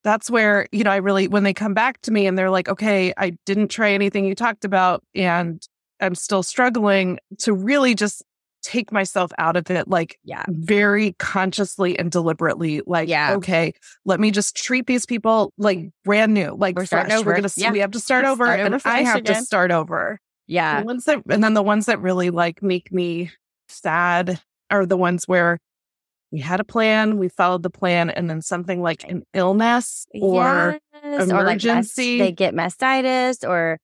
that's 0.03 0.29
where, 0.29 0.67
you 0.71 0.83
know, 0.83 0.91
I 0.91 0.97
really, 0.97 1.27
when 1.27 1.43
they 1.43 1.53
come 1.53 1.73
back 1.73 2.01
to 2.01 2.11
me 2.11 2.27
and 2.27 2.37
they're 2.37 2.49
like, 2.49 2.67
okay, 2.69 3.13
I 3.17 3.37
didn't 3.45 3.69
try 3.69 3.91
anything 3.91 4.25
you 4.25 4.35
talked 4.35 4.65
about 4.65 5.03
and 5.15 5.65
I'm 5.99 6.15
still 6.15 6.43
struggling 6.43 7.19
to 7.39 7.53
really 7.53 7.95
just 7.95 8.23
take 8.63 8.91
myself 8.91 9.31
out 9.37 9.57
of 9.57 9.69
it 9.69 9.89
like 9.89 10.17
yeah. 10.23 10.45
very 10.47 11.13
consciously 11.19 11.99
and 11.99 12.09
deliberately 12.09 12.81
like 12.87 13.09
yeah. 13.09 13.33
Okay 13.35 13.73
let 14.05 14.21
me 14.21 14.31
just 14.31 14.55
treat 14.55 14.87
these 14.87 15.05
people 15.05 15.51
like 15.57 15.89
brand 16.05 16.33
new 16.33 16.55
like 16.57 16.77
we're 16.77 16.85
fresh. 16.85 17.09
We're 17.25 17.35
gonna 17.35 17.49
yeah. 17.57 17.71
we 17.71 17.79
have 17.79 17.91
to 17.91 17.99
start 17.99 18.23
over 18.23 18.45
start 18.45 18.59
and 18.61 18.81
i 18.85 19.01
have 19.01 19.17
again. 19.17 19.35
to 19.35 19.41
start 19.41 19.71
over. 19.71 20.17
Yeah. 20.47 20.79
the 20.79 20.85
ones 20.85 21.05
that 21.05 21.21
and 21.29 21.43
then 21.43 21.53
the 21.53 21.61
ones 21.61 21.87
that 21.87 21.99
really 21.99 22.29
like 22.29 22.63
make 22.63 22.91
me 22.91 23.31
sad 23.67 24.41
are 24.69 24.85
the 24.85 24.97
ones 24.97 25.27
where 25.27 25.59
we 26.33 26.39
had 26.39 26.59
a 26.59 26.63
plan, 26.63 27.19
we 27.19 27.29
followed 27.29 27.61
the 27.61 27.69
plan, 27.69 28.09
and 28.09 28.27
then 28.27 28.41
something 28.41 28.81
like 28.81 29.03
an 29.03 29.21
illness 29.35 30.07
or 30.19 30.79
yes. 31.03 31.29
emergency. 31.29 32.19
Or 32.19 32.25
like 32.25 32.27
they 32.27 32.31
get 32.31 32.55
mastitis 32.55 33.47
or 33.47 33.77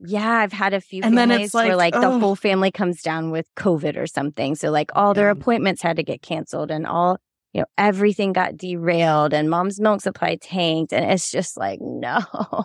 yeah, 0.00 0.38
I've 0.38 0.54
had 0.54 0.72
a 0.72 0.80
few 0.80 1.02
and 1.04 1.16
then 1.16 1.30
it's 1.30 1.52
like, 1.52 1.68
where 1.68 1.76
like 1.76 1.94
oh. 1.94 2.00
the 2.00 2.18
whole 2.18 2.34
family 2.34 2.70
comes 2.70 3.02
down 3.02 3.30
with 3.30 3.46
COVID 3.56 3.98
or 3.98 4.06
something. 4.06 4.54
So 4.54 4.70
like 4.70 4.90
all 4.94 5.12
their 5.12 5.28
appointments 5.28 5.82
had 5.82 5.96
to 5.96 6.02
get 6.02 6.22
canceled 6.22 6.70
and 6.70 6.86
all, 6.86 7.18
you 7.52 7.60
know, 7.60 7.66
everything 7.76 8.32
got 8.32 8.56
derailed 8.56 9.34
and 9.34 9.50
mom's 9.50 9.78
milk 9.78 10.00
supply 10.00 10.38
tanked. 10.40 10.94
And 10.94 11.08
it's 11.12 11.30
just 11.30 11.58
like, 11.58 11.78
no. 11.82 12.20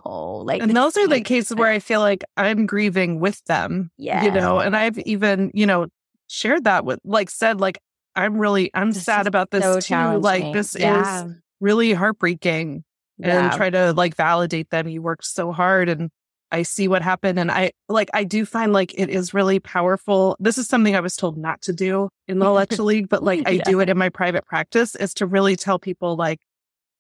Like 0.46 0.62
And 0.62 0.76
those 0.76 0.96
are 0.96 1.08
the 1.08 1.20
cases 1.20 1.58
where 1.58 1.70
I 1.70 1.80
feel 1.80 2.00
like 2.00 2.24
I'm 2.38 2.66
grieving 2.66 3.20
with 3.20 3.44
them. 3.44 3.92
Yeah. 3.98 4.24
You 4.24 4.32
know, 4.32 4.60
and 4.60 4.76
I've 4.76 4.98
even, 5.00 5.52
you 5.54 5.66
know, 5.66 5.88
shared 6.28 6.64
that 6.64 6.86
with 6.86 7.00
like 7.04 7.30
said, 7.30 7.60
like, 7.60 7.80
I'm 8.18 8.38
really 8.38 8.72
I'm 8.74 8.92
this 8.92 9.04
sad 9.04 9.28
about 9.28 9.52
this 9.52 9.64
so 9.64 9.80
too. 9.80 10.20
Like 10.20 10.54
this 10.54 10.76
yeah. 10.78 11.26
is 11.26 11.34
really 11.62 11.94
heartbreaking. 11.94 12.84
Yeah. 13.20 13.46
And 13.46 13.54
try 13.54 13.70
to 13.70 13.94
like 13.94 14.16
validate 14.16 14.70
them. 14.70 14.88
You 14.88 15.02
worked 15.02 15.26
so 15.26 15.52
hard 15.52 15.90
and 15.90 16.12
I 16.52 16.64
see 16.64 16.88
what 16.88 17.02
happened. 17.02 17.40
And 17.40 17.52
I 17.52 17.72
like, 17.90 18.10
I 18.14 18.24
do 18.24 18.46
find 18.46 18.74
like 18.74 18.94
it 18.94 19.10
is 19.10 19.34
really 19.34 19.60
powerful. 19.60 20.36
This 20.40 20.58
is 20.58 20.68
something 20.68 20.96
I 20.96 21.00
was 21.00 21.16
told 21.16 21.38
not 21.38 21.62
to 21.64 21.74
do 21.74 22.10
in 22.28 22.40
the 22.40 22.52
Leche 22.54 22.80
League, 22.80 23.10
but 23.10 23.24
like 23.24 23.48
I 23.48 23.52
yeah. 23.52 23.64
do 23.64 23.80
it 23.80 23.90
in 23.90 23.98
my 23.98 24.10
private 24.10 24.46
practice 24.46 24.96
is 24.96 25.14
to 25.16 25.26
really 25.26 25.56
tell 25.56 25.80
people 25.80 26.16
like, 26.16 26.40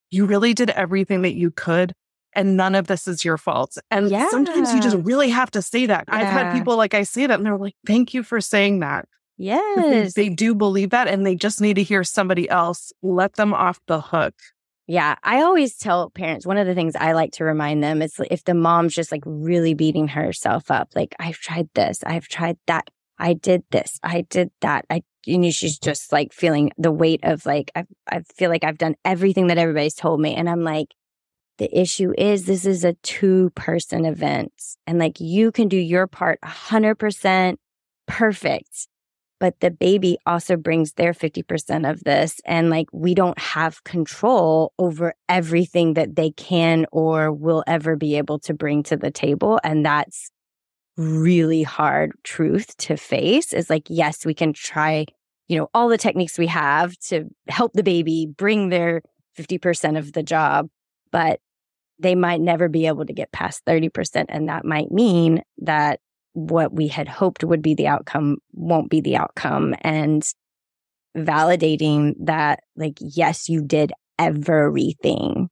you 0.10 0.26
really 0.26 0.54
did 0.54 0.70
everything 0.72 1.22
that 1.24 1.36
you 1.36 1.52
could 1.52 1.94
and 2.34 2.56
none 2.58 2.76
of 2.76 2.88
this 2.88 3.08
is 3.08 3.26
your 3.26 3.38
fault. 3.38 3.78
And 3.92 4.10
yeah. 4.10 4.30
sometimes 4.30 4.74
you 4.74 4.82
just 4.82 4.98
really 4.98 5.30
have 5.30 5.52
to 5.52 5.62
say 5.62 5.86
that. 5.86 6.06
Yeah. 6.08 6.16
I've 6.16 6.28
had 6.28 6.54
people 6.54 6.78
like 6.78 6.94
I 6.94 7.04
say 7.04 7.28
that 7.28 7.38
and 7.38 7.46
they're 7.46 7.58
like, 7.58 7.76
thank 7.86 8.14
you 8.14 8.24
for 8.24 8.42
saying 8.42 8.80
that. 8.80 9.06
Yes. 9.38 10.14
They, 10.14 10.24
they 10.24 10.30
do 10.30 10.56
believe 10.56 10.90
that 10.90 11.08
and 11.08 11.26
they 11.26 11.36
just 11.36 11.62
need 11.62 11.76
to 11.76 11.84
hear 11.84 12.04
somebody 12.04 12.50
else 12.50 12.92
let 13.02 13.34
them 13.34 13.54
off 13.54 13.80
the 13.88 14.02
hook. 14.02 14.34
Yeah, 14.88 15.16
I 15.22 15.42
always 15.42 15.78
tell 15.78 16.10
parents 16.10 16.46
one 16.46 16.58
of 16.58 16.66
the 16.66 16.74
things 16.74 16.96
I 16.96 17.12
like 17.12 17.34
to 17.34 17.44
remind 17.44 17.84
them 17.84 18.02
is 18.02 18.20
if 18.32 18.46
the 18.46 18.54
mom's 18.54 18.96
just 18.96 19.12
like 19.12 19.24
really 19.26 19.74
beating 19.74 20.08
herself 20.08 20.72
up, 20.72 20.90
like 20.96 21.14
I've 21.20 21.38
tried 21.40 21.70
this, 21.76 22.04
I've 22.06 22.30
tried 22.30 22.58
that, 22.68 22.90
I 23.20 23.34
did 23.34 23.64
this, 23.70 24.00
I 24.02 24.22
did 24.22 24.50
that, 24.62 24.86
I 24.90 25.04
you 25.26 25.38
know 25.38 25.52
she's 25.52 25.78
just 25.78 26.14
like 26.14 26.32
feeling 26.32 26.72
the 26.78 26.92
weight 26.92 27.20
of 27.24 27.46
like 27.46 27.70
I 27.76 27.84
I 28.10 28.22
feel 28.38 28.50
like 28.50 28.64
I've 28.64 28.78
done 28.78 28.96
everything 29.04 29.48
that 29.48 29.58
everybody's 29.58 29.94
told 29.94 30.22
me, 30.22 30.34
and 30.34 30.50
I'm 30.50 30.64
like, 30.64 30.96
the 31.58 31.78
issue 31.78 32.14
is 32.18 32.46
this 32.46 32.66
is 32.66 32.86
a 32.86 32.94
two 33.04 33.50
person 33.56 34.06
event, 34.06 34.54
and 34.88 35.00
like 35.00 35.20
you 35.20 35.52
can 35.52 35.68
do 35.68 35.78
your 35.78 36.08
part 36.08 36.40
hundred 36.44 36.96
percent 36.96 37.60
perfect, 38.08 38.88
but 39.40 39.60
the 39.60 39.72
baby 39.72 40.18
also 40.26 40.56
brings 40.56 40.94
their 40.94 41.14
50% 41.14 41.90
of 41.90 42.04
this. 42.04 42.40
And 42.46 42.70
like, 42.70 42.88
we 42.92 43.14
don't 43.14 43.38
have 43.40 43.84
control 43.84 44.74
over 44.80 45.14
everything 45.30 45.94
that 45.94 46.16
they 46.16 46.32
can 46.32 46.86
or 46.92 47.32
will 47.32 47.64
ever 47.68 47.96
be 47.96 48.18
able 48.18 48.40
to 48.40 48.54
bring 48.54 48.84
to 48.84 48.98
the 48.98 49.12
table. 49.12 49.60
And 49.64 49.86
that's 49.86 50.32
really 50.98 51.62
hard 51.62 52.12
truth 52.24 52.76
to 52.78 52.98
face 52.98 53.54
is 53.54 53.70
like, 53.70 53.84
yes, 53.90 54.26
we 54.26 54.34
can 54.34 54.54
try, 54.54 55.06
you 55.48 55.58
know, 55.58 55.70
all 55.74 55.88
the 55.88 55.98
techniques 55.98 56.40
we 56.40 56.48
have 56.48 56.98
to 56.98 57.26
help 57.48 57.74
the 57.74 57.84
baby 57.84 58.26
bring 58.26 58.70
their 58.70 59.04
50% 59.38 59.98
of 59.98 60.14
the 60.14 60.24
job, 60.24 60.68
but 61.12 61.40
they 62.00 62.16
might 62.16 62.42
never 62.42 62.68
be 62.68 62.88
able 62.88 63.06
to 63.06 63.14
get 63.14 63.32
past 63.32 63.64
30%. 63.66 64.26
And 64.30 64.50
that 64.50 64.66
might 64.66 64.92
mean 64.92 65.44
that 65.60 66.00
what 66.38 66.72
we 66.72 66.88
had 66.88 67.08
hoped 67.08 67.44
would 67.44 67.64
be 67.64 67.74
the 67.74 67.88
outcome 67.88 68.38
won't 68.54 68.92
be 68.92 69.02
the 69.02 69.18
outcome. 69.18 69.74
And 69.82 70.24
validating 71.18 72.14
that 72.20 72.60
like 72.76 73.00
yes 73.00 73.50
you 73.50 73.64
did 73.64 73.92
everything. 74.20 75.50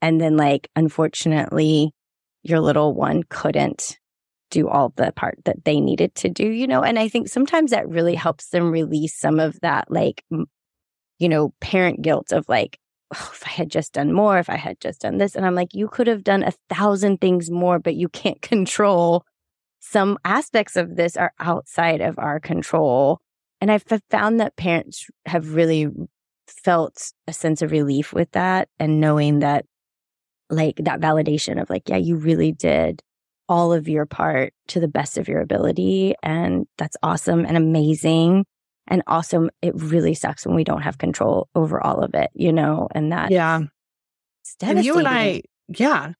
And 0.00 0.20
then 0.20 0.36
like 0.36 0.68
unfortunately 0.76 1.90
your 2.44 2.60
little 2.60 2.94
one 2.94 3.24
couldn't 3.28 3.98
do 4.52 4.68
all 4.68 4.92
the 4.94 5.12
part 5.16 5.36
that 5.46 5.64
they 5.64 5.80
needed 5.80 6.14
to 6.14 6.28
do 6.28 6.46
you 6.46 6.68
know? 6.68 6.84
And 6.84 6.96
i 6.96 7.08
think 7.08 7.26
sometimes 7.26 7.72
that 7.72 7.88
really 7.88 8.14
helps 8.14 8.50
them 8.50 8.70
release 8.70 9.18
some 9.18 9.40
of 9.40 9.58
that 9.62 9.90
like 9.90 10.24
you 10.30 11.28
know 11.28 11.52
parent 11.60 12.02
guilt 12.02 12.30
of 12.30 12.48
like 12.48 12.78
oh, 13.12 13.30
if 13.32 13.42
i 13.44 13.50
had 13.50 13.68
just 13.68 13.94
done 13.94 14.12
more 14.12 14.38
if 14.38 14.48
i 14.48 14.56
had 14.56 14.80
just 14.80 15.00
done 15.00 15.18
this. 15.18 15.34
And 15.34 15.44
i'm 15.44 15.56
like 15.56 15.74
you 15.74 15.88
could 15.88 16.06
have 16.06 16.22
done 16.22 16.44
a 16.44 16.52
thousand 16.72 17.20
things 17.20 17.50
more 17.50 17.80
but 17.80 17.96
you 17.96 18.08
can't 18.08 18.40
control 18.42 19.24
some 19.86 20.18
aspects 20.24 20.76
of 20.76 20.96
this 20.96 21.16
are 21.16 21.32
outside 21.38 22.00
of 22.00 22.18
our 22.18 22.40
control. 22.40 23.20
And 23.60 23.70
I've 23.70 23.84
found 24.10 24.40
that 24.40 24.56
parents 24.56 25.06
have 25.26 25.54
really 25.54 25.88
felt 26.48 27.12
a 27.26 27.32
sense 27.32 27.62
of 27.62 27.70
relief 27.70 28.12
with 28.12 28.30
that 28.32 28.68
and 28.78 29.00
knowing 29.00 29.40
that, 29.40 29.66
like, 30.50 30.76
that 30.76 31.00
validation 31.00 31.60
of, 31.60 31.70
like, 31.70 31.88
yeah, 31.88 31.96
you 31.96 32.16
really 32.16 32.50
did 32.50 33.02
all 33.48 33.72
of 33.72 33.88
your 33.88 34.06
part 34.06 34.54
to 34.68 34.80
the 34.80 34.88
best 34.88 35.18
of 35.18 35.28
your 35.28 35.40
ability. 35.40 36.14
And 36.22 36.66
that's 36.78 36.96
awesome 37.02 37.44
and 37.44 37.56
amazing. 37.56 38.46
And 38.88 39.02
also, 39.06 39.48
it 39.62 39.74
really 39.74 40.14
sucks 40.14 40.46
when 40.46 40.56
we 40.56 40.64
don't 40.64 40.82
have 40.82 40.98
control 40.98 41.48
over 41.54 41.80
all 41.80 42.02
of 42.02 42.14
it, 42.14 42.30
you 42.34 42.52
know, 42.52 42.88
and 42.94 43.12
that. 43.12 43.30
Yeah. 43.30 43.60
And 44.62 44.84
you 44.84 44.98
and 44.98 45.08
I, 45.08 45.42
yeah. 45.68 46.12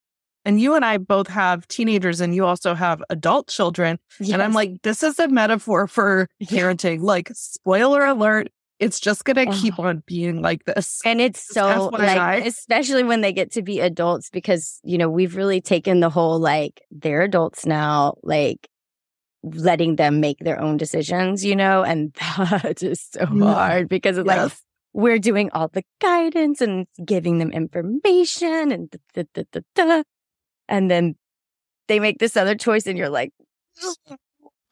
And 0.44 0.60
you 0.60 0.74
and 0.74 0.84
I 0.84 0.98
both 0.98 1.28
have 1.28 1.66
teenagers 1.68 2.20
and 2.20 2.34
you 2.34 2.44
also 2.44 2.74
have 2.74 3.02
adult 3.08 3.48
children. 3.48 3.98
Yes. 4.20 4.32
And 4.32 4.42
I'm 4.42 4.52
like, 4.52 4.82
this 4.82 5.02
is 5.02 5.18
a 5.18 5.28
metaphor 5.28 5.86
for 5.86 6.28
parenting. 6.42 7.00
Like, 7.00 7.30
spoiler 7.32 8.04
alert, 8.04 8.48
it's 8.78 9.00
just 9.00 9.24
going 9.24 9.36
to 9.36 9.48
oh. 9.48 9.60
keep 9.60 9.78
on 9.78 10.02
being 10.06 10.42
like 10.42 10.64
this. 10.64 11.00
And 11.04 11.20
it's 11.20 11.46
so 11.46 11.90
like, 11.92 12.44
especially 12.44 13.04
when 13.04 13.22
they 13.22 13.32
get 13.32 13.52
to 13.52 13.62
be 13.62 13.80
adults, 13.80 14.28
because, 14.30 14.80
you 14.84 14.98
know, 14.98 15.08
we've 15.08 15.36
really 15.36 15.60
taken 15.60 16.00
the 16.00 16.10
whole 16.10 16.38
like, 16.38 16.82
they're 16.90 17.22
adults 17.22 17.64
now, 17.64 18.14
like, 18.22 18.68
letting 19.42 19.96
them 19.96 20.20
make 20.20 20.38
their 20.40 20.60
own 20.60 20.76
decisions, 20.76 21.44
you 21.44 21.56
know, 21.56 21.82
and 21.82 22.12
that 22.38 22.82
is 22.82 23.08
so 23.12 23.20
mm. 23.20 23.42
hard 23.44 23.88
because 23.88 24.18
it's 24.18 24.26
yes. 24.26 24.36
like, 24.36 24.52
we're 24.92 25.18
doing 25.18 25.50
all 25.52 25.68
the 25.68 25.82
guidance 26.00 26.60
and 26.60 26.86
giving 27.04 27.38
them 27.38 27.50
information 27.50 28.70
and 28.70 28.90
da, 29.12 29.24
da, 29.34 29.60
da, 29.74 30.02
and 30.68 30.90
then 30.90 31.14
they 31.88 32.00
make 32.00 32.18
this 32.18 32.36
other 32.36 32.54
choice 32.54 32.86
and 32.86 32.98
you're 32.98 33.08
like 33.08 33.32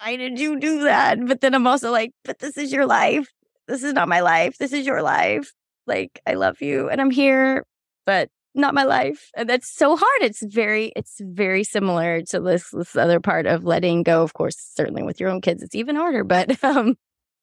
why 0.01 0.17
did 0.17 0.39
you 0.39 0.59
do 0.59 0.83
that? 0.85 1.25
But 1.27 1.41
then 1.41 1.55
i'm 1.55 1.67
also 1.67 1.91
like 1.91 2.13
but 2.25 2.39
this 2.39 2.57
is 2.57 2.73
your 2.73 2.87
life. 2.87 3.29
This 3.69 3.83
is 3.83 3.93
not 3.93 4.09
my 4.09 4.21
life. 4.21 4.59
This 4.59 4.73
is 4.73 4.87
your 4.87 5.03
life. 5.03 5.53
Like 5.87 6.21
i 6.27 6.35
love 6.35 6.61
you 6.61 6.89
and 6.89 7.01
i'm 7.01 7.11
here 7.11 7.65
but 8.05 8.29
not 8.55 8.75
my 8.75 8.85
life. 8.85 9.31
And 9.35 9.49
that's 9.49 9.73
so 9.75 9.97
hard. 9.97 10.23
It's 10.23 10.43
very 10.43 10.93
it's 10.97 11.17
very 11.21 11.65
similar 11.65 12.23
to 12.23 12.41
this 12.41 12.71
this 12.71 12.97
other 12.97 13.21
part 13.21 13.47
of 13.47 13.65
letting 13.65 14.03
go 14.03 14.23
of 14.23 14.35
course 14.35 14.57
certainly 14.75 15.03
with 15.03 15.21
your 15.21 15.31
own 15.31 15.41
kids 15.41 15.63
it's 15.63 15.75
even 15.75 15.97
harder 15.97 16.25
but 16.25 16.63
um 16.65 16.97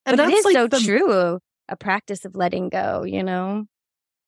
and 0.06 0.18
but 0.18 0.30
it 0.30 0.34
is 0.34 0.46
like 0.46 0.54
so 0.54 0.68
the, 0.68 0.80
true 0.80 1.40
a 1.68 1.76
practice 1.76 2.26
of 2.26 2.36
letting 2.36 2.70
go 2.70 3.04
you 3.04 3.24
know 3.24 3.66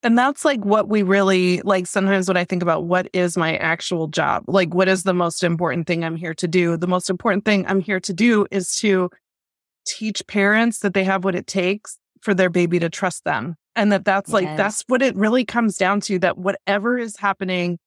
and 0.04 0.18
that's 0.18 0.44
like 0.44 0.64
what 0.66 0.90
we 0.90 1.04
really 1.04 1.62
like. 1.64 1.86
Sometimes 1.86 2.28
when 2.28 2.38
I 2.38 2.44
think 2.44 2.64
about 2.64 2.86
what 2.86 3.08
is 3.14 3.38
my 3.38 3.56
actual 3.58 4.08
job, 4.08 4.44
like 4.48 4.74
what 4.74 4.88
is 4.88 5.04
the 5.04 5.14
most 5.14 5.44
important 5.44 5.88
thing 5.88 6.04
I'm 6.04 6.16
here 6.16 6.34
to 6.36 6.48
do? 6.48 6.76
The 6.78 6.88
most 6.88 7.10
important 7.10 7.46
thing 7.46 7.66
I'm 7.68 7.82
here 7.82 8.00
to 8.00 8.14
do 8.14 8.48
is 8.50 8.76
to 8.78 9.10
teach 9.86 10.26
parents 10.28 10.80
that 10.80 10.94
they 10.94 11.04
have 11.04 11.24
what 11.24 11.36
it 11.36 11.48
takes 11.48 11.98
for 12.22 12.34
their 12.34 12.50
baby 12.50 12.80
to 12.80 12.90
trust 12.90 13.24
them. 13.26 13.56
And 13.76 13.92
that 13.92 14.04
that's 14.04 14.30
yes. 14.30 14.34
like, 14.34 14.58
that's 14.58 14.84
what 14.88 15.02
it 15.02 15.16
really 15.16 15.46
comes 15.46 15.78
down 15.78 16.02
to 16.02 16.20
that 16.20 16.38
whatever 16.38 16.98
is 16.98 17.18
happening 17.18 17.78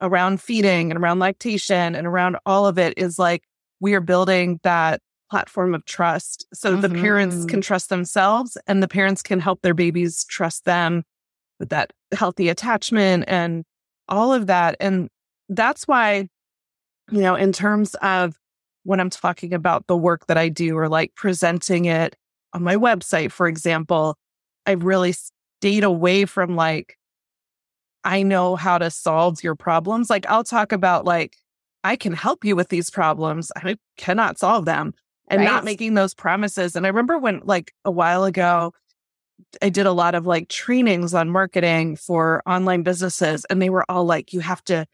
around 0.00 0.40
feeding 0.40 0.90
and 0.90 0.98
around 0.98 1.18
lactation 1.18 1.94
and 1.94 2.06
around 2.06 2.36
all 2.46 2.66
of 2.66 2.78
it 2.78 2.94
is 2.96 3.18
like, 3.18 3.42
we 3.80 3.94
are 3.94 4.00
building 4.00 4.60
that 4.62 5.00
platform 5.30 5.74
of 5.74 5.84
trust 5.84 6.44
so 6.52 6.72
mm-hmm. 6.72 6.80
the 6.80 6.88
parents 6.88 7.44
can 7.44 7.60
trust 7.60 7.88
themselves 7.88 8.58
and 8.66 8.82
the 8.82 8.88
parents 8.88 9.22
can 9.22 9.38
help 9.38 9.62
their 9.62 9.74
babies 9.74 10.24
trust 10.24 10.64
them 10.64 11.04
that 11.68 11.92
healthy 12.12 12.48
attachment 12.48 13.24
and 13.28 13.64
all 14.08 14.32
of 14.32 14.46
that. 14.46 14.76
And 14.80 15.08
that's 15.48 15.86
why, 15.86 16.28
you 17.10 17.20
know, 17.20 17.34
in 17.34 17.52
terms 17.52 17.94
of 17.96 18.36
when 18.84 18.98
I'm 18.98 19.10
talking 19.10 19.52
about 19.52 19.86
the 19.86 19.96
work 19.96 20.26
that 20.26 20.38
I 20.38 20.48
do 20.48 20.76
or 20.76 20.88
like 20.88 21.14
presenting 21.14 21.84
it 21.84 22.16
on 22.54 22.62
my 22.62 22.76
website, 22.76 23.30
for 23.30 23.46
example, 23.46 24.16
I've 24.66 24.84
really 24.84 25.12
stayed 25.12 25.84
away 25.84 26.24
from 26.24 26.56
like, 26.56 26.96
I 28.02 28.22
know 28.22 28.56
how 28.56 28.78
to 28.78 28.90
solve 28.90 29.42
your 29.44 29.54
problems. 29.54 30.08
Like, 30.08 30.26
I'll 30.26 30.44
talk 30.44 30.72
about 30.72 31.04
like, 31.04 31.36
I 31.84 31.96
can 31.96 32.14
help 32.14 32.44
you 32.44 32.56
with 32.56 32.68
these 32.68 32.90
problems. 32.90 33.52
I 33.56 33.76
cannot 33.98 34.38
solve 34.38 34.64
them 34.64 34.94
and 35.28 35.40
right. 35.40 35.46
not 35.46 35.64
making 35.64 35.94
those 35.94 36.14
promises. 36.14 36.76
And 36.76 36.86
I 36.86 36.88
remember 36.88 37.18
when, 37.18 37.40
like, 37.44 37.72
a 37.84 37.90
while 37.90 38.24
ago, 38.24 38.72
I 39.62 39.68
did 39.68 39.86
a 39.86 39.92
lot 39.92 40.14
of 40.14 40.26
like 40.26 40.48
trainings 40.48 41.14
on 41.14 41.30
marketing 41.30 41.96
for 41.96 42.42
online 42.46 42.82
businesses, 42.82 43.44
and 43.50 43.60
they 43.60 43.70
were 43.70 43.84
all 43.88 44.04
like, 44.04 44.32
you 44.32 44.40
have 44.40 44.62
to 44.64 44.86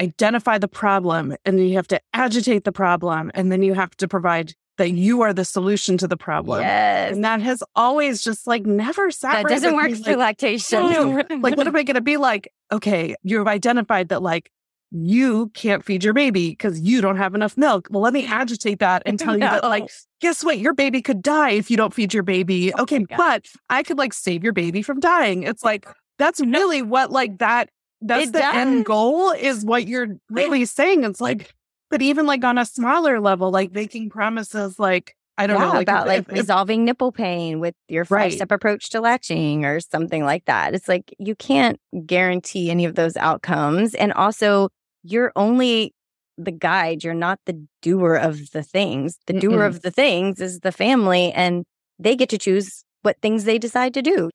identify 0.00 0.58
the 0.58 0.68
problem 0.68 1.36
and 1.44 1.58
then 1.58 1.66
you 1.66 1.76
have 1.76 1.88
to 1.88 2.00
agitate 2.12 2.64
the 2.64 2.72
problem 2.72 3.30
and 3.34 3.52
then 3.52 3.62
you 3.62 3.74
have 3.74 3.96
to 3.96 4.08
provide 4.08 4.54
that 4.76 4.90
you 4.90 5.22
are 5.22 5.32
the 5.32 5.44
solution 5.44 5.96
to 5.98 6.08
the 6.08 6.16
problem. 6.16 6.60
Yes. 6.60 7.12
And 7.12 7.24
that 7.24 7.40
has 7.40 7.62
always 7.76 8.22
just 8.22 8.46
like 8.46 8.66
never 8.66 9.10
sat. 9.10 9.44
That 9.44 9.48
doesn't 9.48 9.76
work 9.76 9.92
for 9.92 10.10
like, 10.10 10.16
lactation. 10.16 11.14
like, 11.40 11.56
what 11.56 11.66
am 11.66 11.76
I 11.76 11.84
going 11.84 11.94
to 11.94 12.00
be 12.00 12.16
like? 12.16 12.52
Okay, 12.72 13.14
you've 13.22 13.46
identified 13.46 14.08
that 14.08 14.20
like 14.20 14.50
you 14.94 15.48
can't 15.54 15.84
feed 15.84 16.04
your 16.04 16.12
baby 16.12 16.50
because 16.50 16.80
you 16.80 17.00
don't 17.00 17.16
have 17.16 17.34
enough 17.34 17.56
milk. 17.56 17.88
Well, 17.90 18.00
let 18.00 18.12
me 18.12 18.26
agitate 18.26 18.78
that 18.78 19.02
and 19.04 19.18
tell 19.18 19.36
no. 19.36 19.46
you 19.46 19.50
that, 19.60 19.64
like, 19.64 19.90
guess 20.20 20.44
what? 20.44 20.58
Your 20.58 20.72
baby 20.72 21.02
could 21.02 21.20
die 21.20 21.50
if 21.50 21.68
you 21.68 21.76
don't 21.76 21.92
feed 21.92 22.14
your 22.14 22.22
baby. 22.22 22.72
Oh 22.74 22.82
okay, 22.82 23.04
but 23.16 23.46
I 23.68 23.82
could 23.82 23.98
like 23.98 24.12
save 24.12 24.44
your 24.44 24.52
baby 24.52 24.82
from 24.82 25.00
dying. 25.00 25.42
It's 25.42 25.64
like, 25.64 25.88
that's 26.18 26.40
really 26.46 26.80
what, 26.80 27.10
like, 27.10 27.38
that, 27.38 27.70
that's 28.00 28.28
it 28.28 28.32
the 28.34 28.38
does. 28.38 28.54
end 28.54 28.84
goal 28.84 29.32
is 29.32 29.64
what 29.64 29.88
you're 29.88 30.16
really 30.30 30.64
saying. 30.64 31.02
It's 31.02 31.20
like, 31.20 31.52
but 31.90 32.00
even 32.00 32.26
like 32.26 32.44
on 32.44 32.56
a 32.56 32.64
smaller 32.64 33.20
level, 33.20 33.50
like 33.50 33.72
making 33.72 34.10
promises, 34.10 34.78
like, 34.78 35.16
I 35.36 35.48
don't 35.48 35.58
yeah, 35.58 35.66
know 35.66 35.72
like, 35.72 35.82
about 35.82 36.02
if, 36.02 36.08
like 36.08 36.18
if, 36.28 36.28
resolving 36.28 36.84
nipple 36.84 37.10
pain 37.10 37.58
with 37.58 37.74
your 37.88 38.04
five 38.04 38.32
step 38.32 38.52
approach 38.52 38.90
to 38.90 39.00
latching 39.00 39.64
or 39.64 39.80
something 39.80 40.24
like 40.24 40.44
that. 40.44 40.74
It's 40.74 40.86
like 40.86 41.12
you 41.18 41.34
can't 41.34 41.80
guarantee 42.06 42.70
any 42.70 42.84
of 42.84 42.94
those 42.94 43.16
outcomes. 43.16 43.96
And 43.96 44.12
also, 44.12 44.68
you're 45.04 45.32
only 45.36 45.94
the 46.36 46.50
guide. 46.50 47.04
You're 47.04 47.14
not 47.14 47.38
the 47.46 47.64
doer 47.82 48.16
of 48.16 48.50
the 48.50 48.62
things. 48.62 49.18
The 49.26 49.34
Mm-mm. 49.34 49.40
doer 49.40 49.64
of 49.64 49.82
the 49.82 49.90
things 49.90 50.40
is 50.40 50.60
the 50.60 50.72
family, 50.72 51.30
and 51.32 51.64
they 51.98 52.16
get 52.16 52.28
to 52.30 52.38
choose 52.38 52.84
what 53.02 53.20
things 53.22 53.44
they 53.44 53.58
decide 53.58 53.94
to 53.94 54.02
do. 54.02 54.30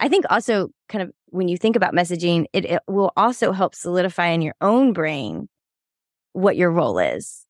I 0.00 0.08
think 0.08 0.24
also, 0.28 0.70
kind 0.88 1.02
of, 1.02 1.12
when 1.26 1.48
you 1.48 1.56
think 1.56 1.76
about 1.76 1.94
messaging, 1.94 2.46
it, 2.52 2.64
it 2.64 2.82
will 2.88 3.12
also 3.16 3.52
help 3.52 3.74
solidify 3.74 4.28
in 4.28 4.42
your 4.42 4.54
own 4.60 4.92
brain 4.92 5.48
what 6.32 6.56
your 6.56 6.70
role 6.70 6.98
is 6.98 7.46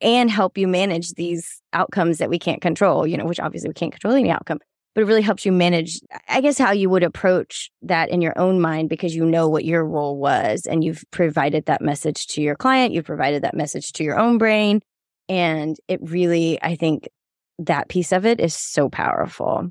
and 0.00 0.30
help 0.30 0.56
you 0.56 0.68
manage 0.68 1.14
these 1.14 1.60
outcomes 1.72 2.18
that 2.18 2.30
we 2.30 2.38
can't 2.38 2.62
control, 2.62 3.06
you 3.06 3.16
know, 3.16 3.24
which 3.24 3.40
obviously 3.40 3.68
we 3.68 3.74
can't 3.74 3.92
control 3.92 4.14
any 4.14 4.30
outcome 4.30 4.58
but 4.96 5.02
it 5.02 5.08
really 5.08 5.20
helps 5.20 5.44
you 5.44 5.52
manage, 5.52 6.00
I 6.26 6.40
guess, 6.40 6.56
how 6.56 6.72
you 6.72 6.88
would 6.88 7.02
approach 7.02 7.70
that 7.82 8.08
in 8.08 8.22
your 8.22 8.32
own 8.38 8.62
mind 8.62 8.88
because 8.88 9.14
you 9.14 9.26
know 9.26 9.46
what 9.46 9.66
your 9.66 9.84
role 9.84 10.16
was 10.16 10.64
and 10.64 10.82
you've 10.82 11.04
provided 11.10 11.66
that 11.66 11.82
message 11.82 12.26
to 12.28 12.40
your 12.40 12.56
client, 12.56 12.94
you've 12.94 13.04
provided 13.04 13.42
that 13.42 13.54
message 13.54 13.92
to 13.92 14.04
your 14.04 14.18
own 14.18 14.38
brain. 14.38 14.80
And 15.28 15.76
it 15.86 16.00
really, 16.00 16.58
I 16.62 16.76
think 16.76 17.10
that 17.58 17.90
piece 17.90 18.10
of 18.10 18.24
it 18.24 18.40
is 18.40 18.54
so 18.54 18.88
powerful. 18.88 19.70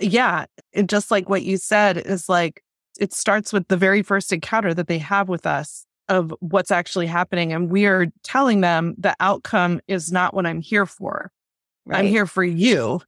yeah, 0.00 0.46
and 0.74 0.88
just 0.88 1.10
like 1.10 1.28
what 1.28 1.42
you 1.42 1.56
said 1.56 1.98
is 1.98 2.28
like 2.28 2.62
it 2.98 3.12
starts 3.12 3.52
with 3.52 3.68
the 3.68 3.76
very 3.76 4.02
first 4.02 4.32
encounter 4.32 4.74
that 4.74 4.88
they 4.88 4.98
have 4.98 5.28
with 5.28 5.46
us 5.46 5.86
of 6.08 6.34
what's 6.40 6.70
actually 6.70 7.06
happening 7.06 7.52
and 7.52 7.70
we 7.70 7.86
are 7.86 8.06
telling 8.22 8.60
them 8.60 8.94
the 8.96 9.14
outcome 9.20 9.80
is 9.88 10.10
not 10.10 10.34
what 10.34 10.46
I'm 10.46 10.60
here 10.60 10.86
for. 10.86 11.30
Right. 11.84 12.00
I'm 12.00 12.06
here 12.06 12.26
for 12.26 12.44
you. 12.44 13.00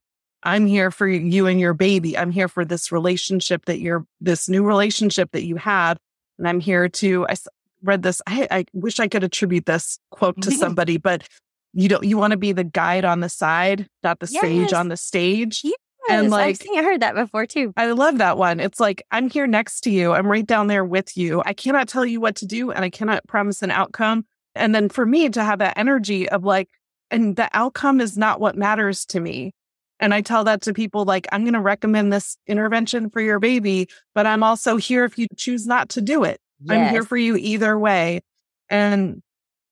I'm 0.42 0.66
here 0.66 0.90
for 0.90 1.06
you 1.06 1.46
and 1.46 1.58
your 1.58 1.74
baby. 1.74 2.16
I'm 2.16 2.30
here 2.30 2.48
for 2.48 2.64
this 2.64 2.92
relationship 2.92 3.66
that 3.66 3.80
you're 3.80 4.06
this 4.20 4.48
new 4.48 4.64
relationship 4.64 5.32
that 5.32 5.44
you 5.44 5.56
have 5.56 5.98
and 6.38 6.46
I'm 6.46 6.60
here 6.60 6.88
to 6.88 7.26
I 7.28 7.34
read 7.82 8.02
this 8.02 8.20
I, 8.26 8.46
I 8.50 8.64
wish 8.72 9.00
I 9.00 9.08
could 9.08 9.24
attribute 9.24 9.66
this 9.66 9.98
quote 10.10 10.40
to 10.42 10.50
somebody 10.50 10.98
but 10.98 11.26
you 11.72 11.88
don't 11.88 12.04
you 12.04 12.18
want 12.18 12.32
to 12.32 12.36
be 12.36 12.52
the 12.52 12.64
guide 12.64 13.04
on 13.04 13.20
the 13.20 13.28
side, 13.28 13.86
not 14.02 14.20
the 14.20 14.28
yes. 14.30 14.42
sage 14.42 14.72
on 14.72 14.88
the 14.88 14.96
stage. 14.96 15.62
Yeah 15.64 15.72
and 16.10 16.30
like 16.30 16.48
I've 16.48 16.56
seen, 16.56 16.78
I 16.78 16.82
heard 16.82 17.00
that 17.00 17.14
before 17.14 17.46
too. 17.46 17.72
I 17.76 17.90
love 17.92 18.18
that 18.18 18.36
one. 18.38 18.60
It's 18.60 18.80
like 18.80 19.02
I'm 19.10 19.28
here 19.30 19.46
next 19.46 19.82
to 19.82 19.90
you. 19.90 20.12
I'm 20.12 20.26
right 20.26 20.46
down 20.46 20.66
there 20.66 20.84
with 20.84 21.16
you. 21.16 21.42
I 21.44 21.52
cannot 21.52 21.88
tell 21.88 22.04
you 22.04 22.20
what 22.20 22.36
to 22.36 22.46
do 22.46 22.70
and 22.70 22.84
I 22.84 22.90
cannot 22.90 23.26
promise 23.26 23.62
an 23.62 23.70
outcome. 23.70 24.24
And 24.54 24.74
then 24.74 24.88
for 24.88 25.06
me 25.06 25.28
to 25.28 25.44
have 25.44 25.60
that 25.60 25.78
energy 25.78 26.28
of 26.28 26.44
like, 26.44 26.68
and 27.10 27.36
the 27.36 27.48
outcome 27.52 28.00
is 28.00 28.16
not 28.16 28.40
what 28.40 28.56
matters 28.56 29.04
to 29.06 29.20
me. 29.20 29.52
And 29.98 30.14
I 30.14 30.22
tell 30.22 30.44
that 30.44 30.62
to 30.62 30.72
people 30.72 31.04
like, 31.04 31.26
I'm 31.30 31.44
going 31.44 31.54
to 31.54 31.60
recommend 31.60 32.12
this 32.12 32.36
intervention 32.46 33.10
for 33.10 33.20
your 33.20 33.38
baby, 33.38 33.88
but 34.14 34.26
I'm 34.26 34.42
also 34.42 34.76
here 34.76 35.04
if 35.04 35.18
you 35.18 35.26
choose 35.36 35.66
not 35.66 35.90
to 35.90 36.00
do 36.00 36.24
it. 36.24 36.40
Yes. 36.62 36.76
I'm 36.76 36.88
here 36.90 37.02
for 37.02 37.16
you 37.16 37.36
either 37.36 37.78
way. 37.78 38.22
And 38.70 39.22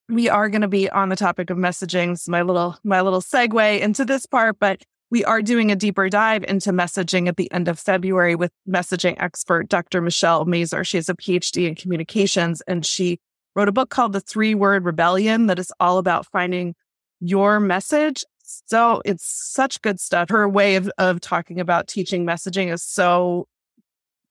we 0.09 0.29
are 0.29 0.48
going 0.48 0.62
to 0.62 0.68
be 0.68 0.90
on 0.90 1.09
the 1.09 1.16
topic 1.16 1.51
of 1.51 1.57
messaging. 1.57 2.18
So 2.18 2.31
my 2.31 2.42
little, 2.42 2.77
my 2.85 3.01
little 3.01 3.22
segue 3.22 3.81
into 3.81 4.05
this 4.05 4.27
part, 4.27 4.59
but 4.59 4.83
we 5.11 5.25
are 5.25 5.40
doing 5.40 5.71
a 5.71 5.77
deeper 5.77 6.09
dive 6.09 6.44
into 6.44 6.73
messaging 6.73 7.29
at 7.29 7.37
the 7.37 7.51
end 7.53 7.68
of 7.68 7.79
February 7.79 8.35
with 8.35 8.53
messaging 8.68 9.16
expert 9.18 9.68
Dr. 9.68 10.01
Michelle 10.01 10.44
Mazur. 10.44 10.85
She 10.85 10.99
has 10.99 11.09
a 11.09 11.14
PhD 11.14 11.66
in 11.66 11.75
communications 11.75 12.61
and 12.62 12.85
she 12.85 13.18
wrote 13.57 13.68
a 13.68 13.73
book 13.73 13.90
called 13.90 14.12
The 14.12 14.21
Three 14.21 14.55
Word 14.55 14.85
Rebellion 14.85 15.47
that 15.47 15.59
is 15.59 15.73
all 15.81 15.99
about 15.99 16.27
finding 16.27 16.75
your 17.21 17.59
message. 17.59 18.25
So 18.42 19.03
it's 19.05 19.25
such 19.27 19.81
good 19.83 19.99
stuff. 19.99 20.29
Her 20.29 20.49
way 20.49 20.77
of, 20.77 20.90
of 20.99 21.21
talking 21.21 21.59
about 21.59 21.88
teaching 21.88 22.25
messaging 22.25 22.73
is 22.73 22.83
so 22.83 23.47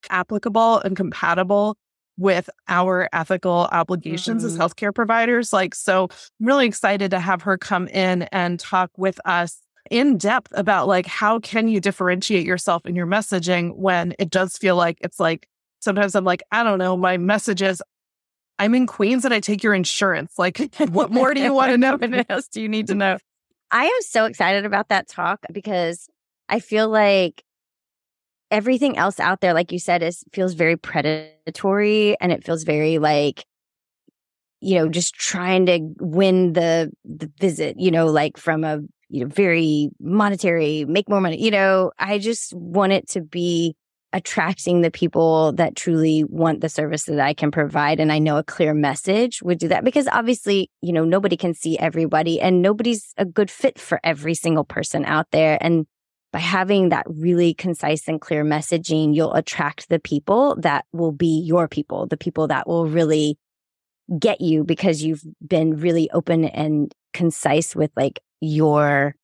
applicable 0.09 0.79
and 0.79 0.95
compatible 0.95 1.75
with 2.17 2.49
our 2.67 3.09
ethical 3.13 3.67
obligations 3.71 4.43
mm-hmm. 4.43 4.53
as 4.53 4.57
healthcare 4.57 4.93
providers. 4.93 5.53
Like, 5.53 5.75
so 5.75 6.07
I'm 6.39 6.47
really 6.47 6.65
excited 6.65 7.11
to 7.11 7.19
have 7.19 7.43
her 7.43 7.57
come 7.57 7.87
in 7.87 8.23
and 8.23 8.59
talk 8.59 8.91
with 8.97 9.19
us 9.25 9.61
in 9.91 10.17
depth 10.17 10.51
about 10.55 10.87
like 10.87 11.05
how 11.05 11.39
can 11.39 11.67
you 11.67 11.79
differentiate 11.79 12.45
yourself 12.45 12.85
in 12.85 12.95
your 12.95 13.07
messaging 13.07 13.75
when 13.75 14.13
it 14.19 14.29
does 14.29 14.57
feel 14.57 14.75
like 14.75 14.97
it's 15.01 15.19
like 15.19 15.47
sometimes 15.79 16.15
I'm 16.15 16.25
like, 16.25 16.43
I 16.51 16.63
don't 16.63 16.79
know, 16.79 16.97
my 16.97 17.17
messages. 17.17 17.81
I'm 18.59 18.73
in 18.73 18.87
Queens 18.87 19.23
and 19.23 19.33
I 19.33 19.39
take 19.39 19.63
your 19.63 19.73
insurance. 19.73 20.39
Like, 20.39 20.73
what 20.89 21.11
more 21.11 21.33
do 21.33 21.41
you 21.41 21.53
want 21.53 21.71
to 21.71 21.77
know? 21.77 21.97
What 21.97 22.25
else 22.29 22.47
do 22.47 22.61
you 22.61 22.69
need 22.69 22.87
to 22.87 22.95
know? 22.95 23.17
I 23.71 23.85
am 23.85 24.01
so 24.01 24.25
excited 24.25 24.65
about 24.65 24.89
that 24.89 25.07
talk 25.07 25.45
because 25.51 26.07
I 26.49 26.59
feel 26.59 26.89
like 26.89 27.43
everything 28.49 28.97
else 28.97 29.19
out 29.19 29.41
there, 29.41 29.53
like 29.53 29.71
you 29.71 29.79
said, 29.79 30.01
is 30.01 30.23
feels 30.31 30.53
very 30.53 30.77
predatory 30.77 32.19
and 32.19 32.31
it 32.31 32.43
feels 32.43 32.63
very 32.63 32.97
like 32.97 33.45
you 34.59 34.75
know, 34.75 34.89
just 34.89 35.13
trying 35.13 35.65
to 35.67 35.79
win 35.99 36.53
the 36.53 36.91
the 37.05 37.31
visit, 37.39 37.79
you 37.79 37.91
know, 37.91 38.07
like 38.07 38.37
from 38.37 38.63
a 38.63 38.79
you 39.09 39.21
know 39.21 39.27
very 39.27 39.89
monetary, 39.99 40.85
make 40.85 41.09
more 41.09 41.21
money. 41.21 41.41
You 41.41 41.51
know, 41.51 41.91
I 41.97 42.19
just 42.19 42.53
want 42.53 42.93
it 42.93 43.07
to 43.09 43.21
be 43.21 43.75
attracting 44.13 44.81
the 44.81 44.91
people 44.91 45.51
that 45.53 45.75
truly 45.75 46.23
want 46.23 46.61
the 46.61 46.69
service 46.69 47.03
that 47.03 47.19
I 47.19 47.33
can 47.33 47.51
provide. 47.51 47.99
And 47.99 48.11
I 48.11 48.19
know 48.19 48.37
a 48.37 48.43
clear 48.43 48.73
message 48.73 49.41
would 49.43 49.59
do 49.59 49.67
that 49.67 49.83
because 49.83 50.07
obviously, 50.07 50.71
you 50.81 50.93
know, 50.93 51.03
nobody 51.03 51.35
can 51.35 51.53
see 51.53 51.77
everybody 51.77 52.39
and 52.39 52.61
nobody's 52.61 53.13
a 53.17 53.25
good 53.25 53.51
fit 53.51 53.77
for 53.77 53.99
every 54.03 54.33
single 54.33 54.63
person 54.63 55.03
out 55.05 55.27
there. 55.31 55.57
And 55.59 55.85
by 56.31 56.39
having 56.39 56.89
that 56.89 57.05
really 57.07 57.53
concise 57.53 58.07
and 58.07 58.21
clear 58.21 58.45
messaging, 58.45 59.13
you'll 59.13 59.33
attract 59.33 59.89
the 59.89 59.99
people 59.99 60.55
that 60.61 60.85
will 60.93 61.11
be 61.11 61.41
your 61.41 61.67
people, 61.67 62.07
the 62.07 62.17
people 62.17 62.47
that 62.47 62.67
will 62.67 62.87
really 62.87 63.37
get 64.19 64.39
you 64.39 64.63
because 64.63 65.03
you've 65.03 65.23
been 65.45 65.77
really 65.79 66.09
open 66.11 66.45
and 66.45 66.93
concise 67.13 67.75
with 67.75 67.91
like 67.97 68.21
your 68.41 69.15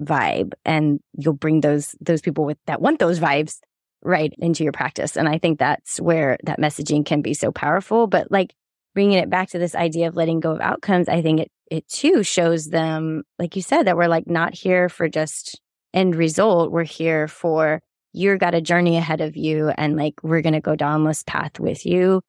vibe 0.00 0.52
and 0.64 1.00
you'll 1.16 1.34
bring 1.34 1.60
those 1.60 1.94
those 2.00 2.20
people 2.20 2.44
with 2.44 2.58
that 2.66 2.80
want 2.80 2.98
those 2.98 3.18
vibes 3.18 3.58
right 4.02 4.32
into 4.38 4.62
your 4.62 4.72
practice. 4.72 5.16
And 5.16 5.28
i 5.28 5.38
think 5.38 5.58
that's 5.58 6.00
where 6.00 6.38
that 6.44 6.60
messaging 6.60 7.04
can 7.04 7.22
be 7.22 7.34
so 7.34 7.50
powerful. 7.50 8.06
But 8.06 8.30
like 8.30 8.54
bringing 8.94 9.18
it 9.18 9.30
back 9.30 9.50
to 9.50 9.58
this 9.58 9.74
idea 9.74 10.08
of 10.08 10.16
letting 10.16 10.40
go 10.40 10.52
of 10.52 10.60
outcomes 10.60 11.08
i 11.08 11.22
think 11.22 11.40
it 11.40 11.52
it 11.70 11.86
too 11.88 12.22
shows 12.22 12.66
them 12.66 13.22
like 13.38 13.54
you 13.54 13.62
said 13.62 13.84
that 13.84 13.96
we're 13.96 14.08
like 14.08 14.26
not 14.26 14.54
here 14.54 14.88
for 14.88 15.08
just 15.08 15.60
end 15.94 16.14
result. 16.14 16.70
We're 16.70 16.84
here 16.84 17.28
for 17.28 17.80
you've 18.12 18.38
got 18.38 18.54
a 18.54 18.60
journey 18.60 18.96
ahead 18.96 19.20
of 19.20 19.36
you 19.36 19.68
and 19.68 19.96
like 19.96 20.14
we're 20.22 20.40
going 20.40 20.54
to 20.54 20.60
go 20.60 20.76
down 20.76 21.04
this 21.04 21.22
path 21.26 21.60
with 21.60 21.84
you. 21.84 22.22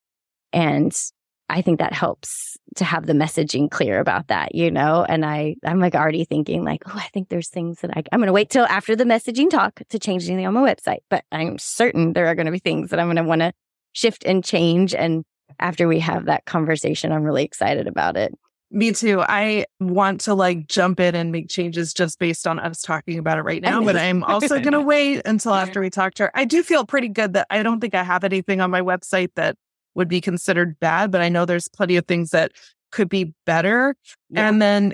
And 0.52 0.94
I 1.50 1.62
think 1.62 1.80
that 1.80 1.94
helps 1.94 2.58
to 2.76 2.86
have 2.86 3.08
the 3.08 3.14
messaging 3.14 3.70
clear 3.70 4.00
about 4.00 4.28
that, 4.28 4.54
you 4.54 4.70
know? 4.70 5.04
And 5.04 5.26
I, 5.26 5.56
I'm 5.66 5.80
like 5.80 5.96
already 5.96 6.24
thinking 6.24 6.64
like, 6.64 6.84
oh, 6.88 6.94
I 6.96 7.08
think 7.14 7.30
there's 7.30 7.50
things 7.50 7.82
that 7.82 7.92
I, 7.92 8.04
I'm 8.12 8.20
going 8.20 8.28
to 8.28 8.34
wait 8.34 8.50
till 8.50 8.66
after 8.66 8.96
the 8.96 9.04
messaging 9.04 9.50
talk 9.50 9.82
to 9.90 10.00
change 10.00 10.28
anything 10.28 10.46
on 10.46 10.54
my 10.54 10.62
website, 10.62 11.00
but 11.10 11.26
I'm 11.32 11.58
certain 11.58 12.14
there 12.14 12.28
are 12.28 12.36
going 12.36 12.46
to 12.46 12.52
be 12.52 12.60
things 12.60 12.92
that 12.92 13.00
I'm 13.00 13.08
going 13.08 13.16
to 13.18 13.24
want 13.24 13.42
to 13.42 13.54
shift 13.94 14.24
and 14.26 14.44
change. 14.44 14.94
And 14.94 15.26
after 15.60 15.88
we 15.88 16.00
have 16.00 16.26
that 16.26 16.46
conversation, 16.46 17.12
I'm 17.12 17.24
really 17.24 17.44
excited 17.44 17.88
about 17.88 18.16
it. 18.16 18.38
Me 18.72 18.92
too. 18.92 19.20
I 19.20 19.66
want 19.80 20.22
to 20.22 20.36
like 20.36 20.68
jump 20.68 21.00
in 21.00 21.16
and 21.16 21.32
make 21.32 21.50
changes 21.50 21.92
just 21.92 22.20
based 22.20 22.46
on 22.46 22.60
us 22.60 22.84
talking 22.84 23.18
about 23.18 23.40
it 23.40 23.42
right 23.42 23.64
now, 23.64 23.84
but 23.84 23.96
I'm 23.96 24.24
also 24.24 24.60
going 24.60 24.74
to 24.74 24.82
wait 24.82 25.24
until 25.26 25.56
after 25.56 25.82
we 25.82 25.90
talk 25.90 26.14
to 26.16 26.24
her. 26.24 26.32
I 26.36 26.46
do 26.46 26.62
feel 26.62 26.86
pretty 26.86 27.08
good 27.08 27.34
that 27.34 27.48
I 27.50 27.64
don't 27.64 27.80
think 27.80 27.96
I 27.96 28.04
have 28.04 28.24
anything 28.24 28.62
on 28.62 28.70
my 28.70 28.82
website 28.82 29.30
that 29.36 29.58
would 30.00 30.08
be 30.08 30.22
considered 30.22 30.80
bad, 30.80 31.12
but 31.12 31.22
I 31.22 31.28
know 31.30 31.46
there's 31.46 31.68
plenty 31.68 31.98
of 31.98 32.08
things 32.08 32.32
that 32.32 32.54
could 32.92 33.10
be 33.10 33.34
better. 33.46 33.96
Yeah. 34.30 34.48
And 34.48 34.62
then, 34.62 34.94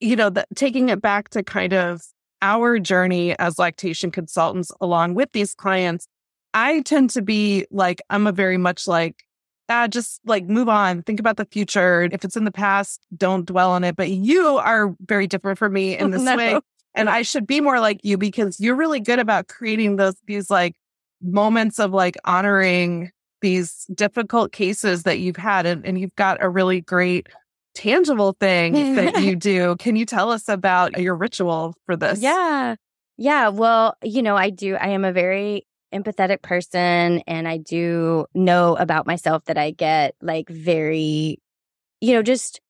you 0.00 0.14
know, 0.14 0.28
the, 0.30 0.46
taking 0.54 0.90
it 0.90 1.00
back 1.00 1.30
to 1.30 1.42
kind 1.42 1.72
of 1.72 2.02
our 2.42 2.78
journey 2.78 3.36
as 3.38 3.58
lactation 3.58 4.10
consultants 4.10 4.70
along 4.82 5.14
with 5.14 5.32
these 5.32 5.54
clients, 5.54 6.06
I 6.52 6.82
tend 6.82 7.08
to 7.10 7.22
be 7.22 7.66
like, 7.70 8.02
I'm 8.10 8.26
a 8.26 8.32
very 8.32 8.58
much 8.58 8.86
like, 8.86 9.24
ah, 9.70 9.88
just 9.88 10.20
like 10.26 10.44
move 10.44 10.68
on, 10.68 11.02
think 11.02 11.20
about 11.20 11.38
the 11.38 11.46
future. 11.46 12.02
If 12.02 12.22
it's 12.22 12.36
in 12.36 12.44
the 12.44 12.52
past, 12.52 13.00
don't 13.16 13.46
dwell 13.46 13.70
on 13.70 13.82
it. 13.82 13.96
But 13.96 14.10
you 14.10 14.58
are 14.58 14.94
very 15.00 15.26
different 15.26 15.58
from 15.58 15.72
me 15.72 15.96
in 15.96 16.10
this 16.12 16.22
no. 16.22 16.36
way. 16.36 16.60
And 16.94 17.08
I 17.08 17.22
should 17.22 17.46
be 17.46 17.62
more 17.62 17.80
like 17.80 18.00
you 18.04 18.18
because 18.18 18.60
you're 18.60 18.76
really 18.76 19.00
good 19.00 19.18
about 19.18 19.48
creating 19.48 19.96
those, 19.96 20.14
these 20.26 20.50
like 20.50 20.76
moments 21.22 21.78
of 21.78 21.92
like 21.92 22.16
honoring 22.26 23.10
these 23.44 23.84
difficult 23.94 24.52
cases 24.52 25.02
that 25.02 25.18
you've 25.18 25.36
had 25.36 25.66
and, 25.66 25.84
and 25.84 26.00
you've 26.00 26.16
got 26.16 26.42
a 26.42 26.48
really 26.48 26.80
great 26.80 27.26
tangible 27.74 28.34
thing 28.40 28.94
that 28.94 29.20
you 29.22 29.36
do. 29.36 29.76
Can 29.78 29.96
you 29.96 30.06
tell 30.06 30.30
us 30.32 30.48
about 30.48 30.98
your 30.98 31.14
ritual 31.14 31.74
for 31.84 31.94
this? 31.94 32.20
Yeah. 32.20 32.76
Yeah. 33.18 33.48
Well, 33.50 33.96
you 34.02 34.22
know, 34.22 34.34
I 34.34 34.48
do. 34.48 34.76
I 34.76 34.88
am 34.88 35.04
a 35.04 35.12
very 35.12 35.66
empathetic 35.92 36.40
person 36.40 37.20
and 37.26 37.46
I 37.46 37.58
do 37.58 38.24
know 38.34 38.76
about 38.76 39.06
myself 39.06 39.44
that 39.44 39.58
I 39.58 39.72
get 39.72 40.14
like 40.22 40.48
very, 40.48 41.38
you 42.00 42.14
know, 42.14 42.22
just 42.22 42.62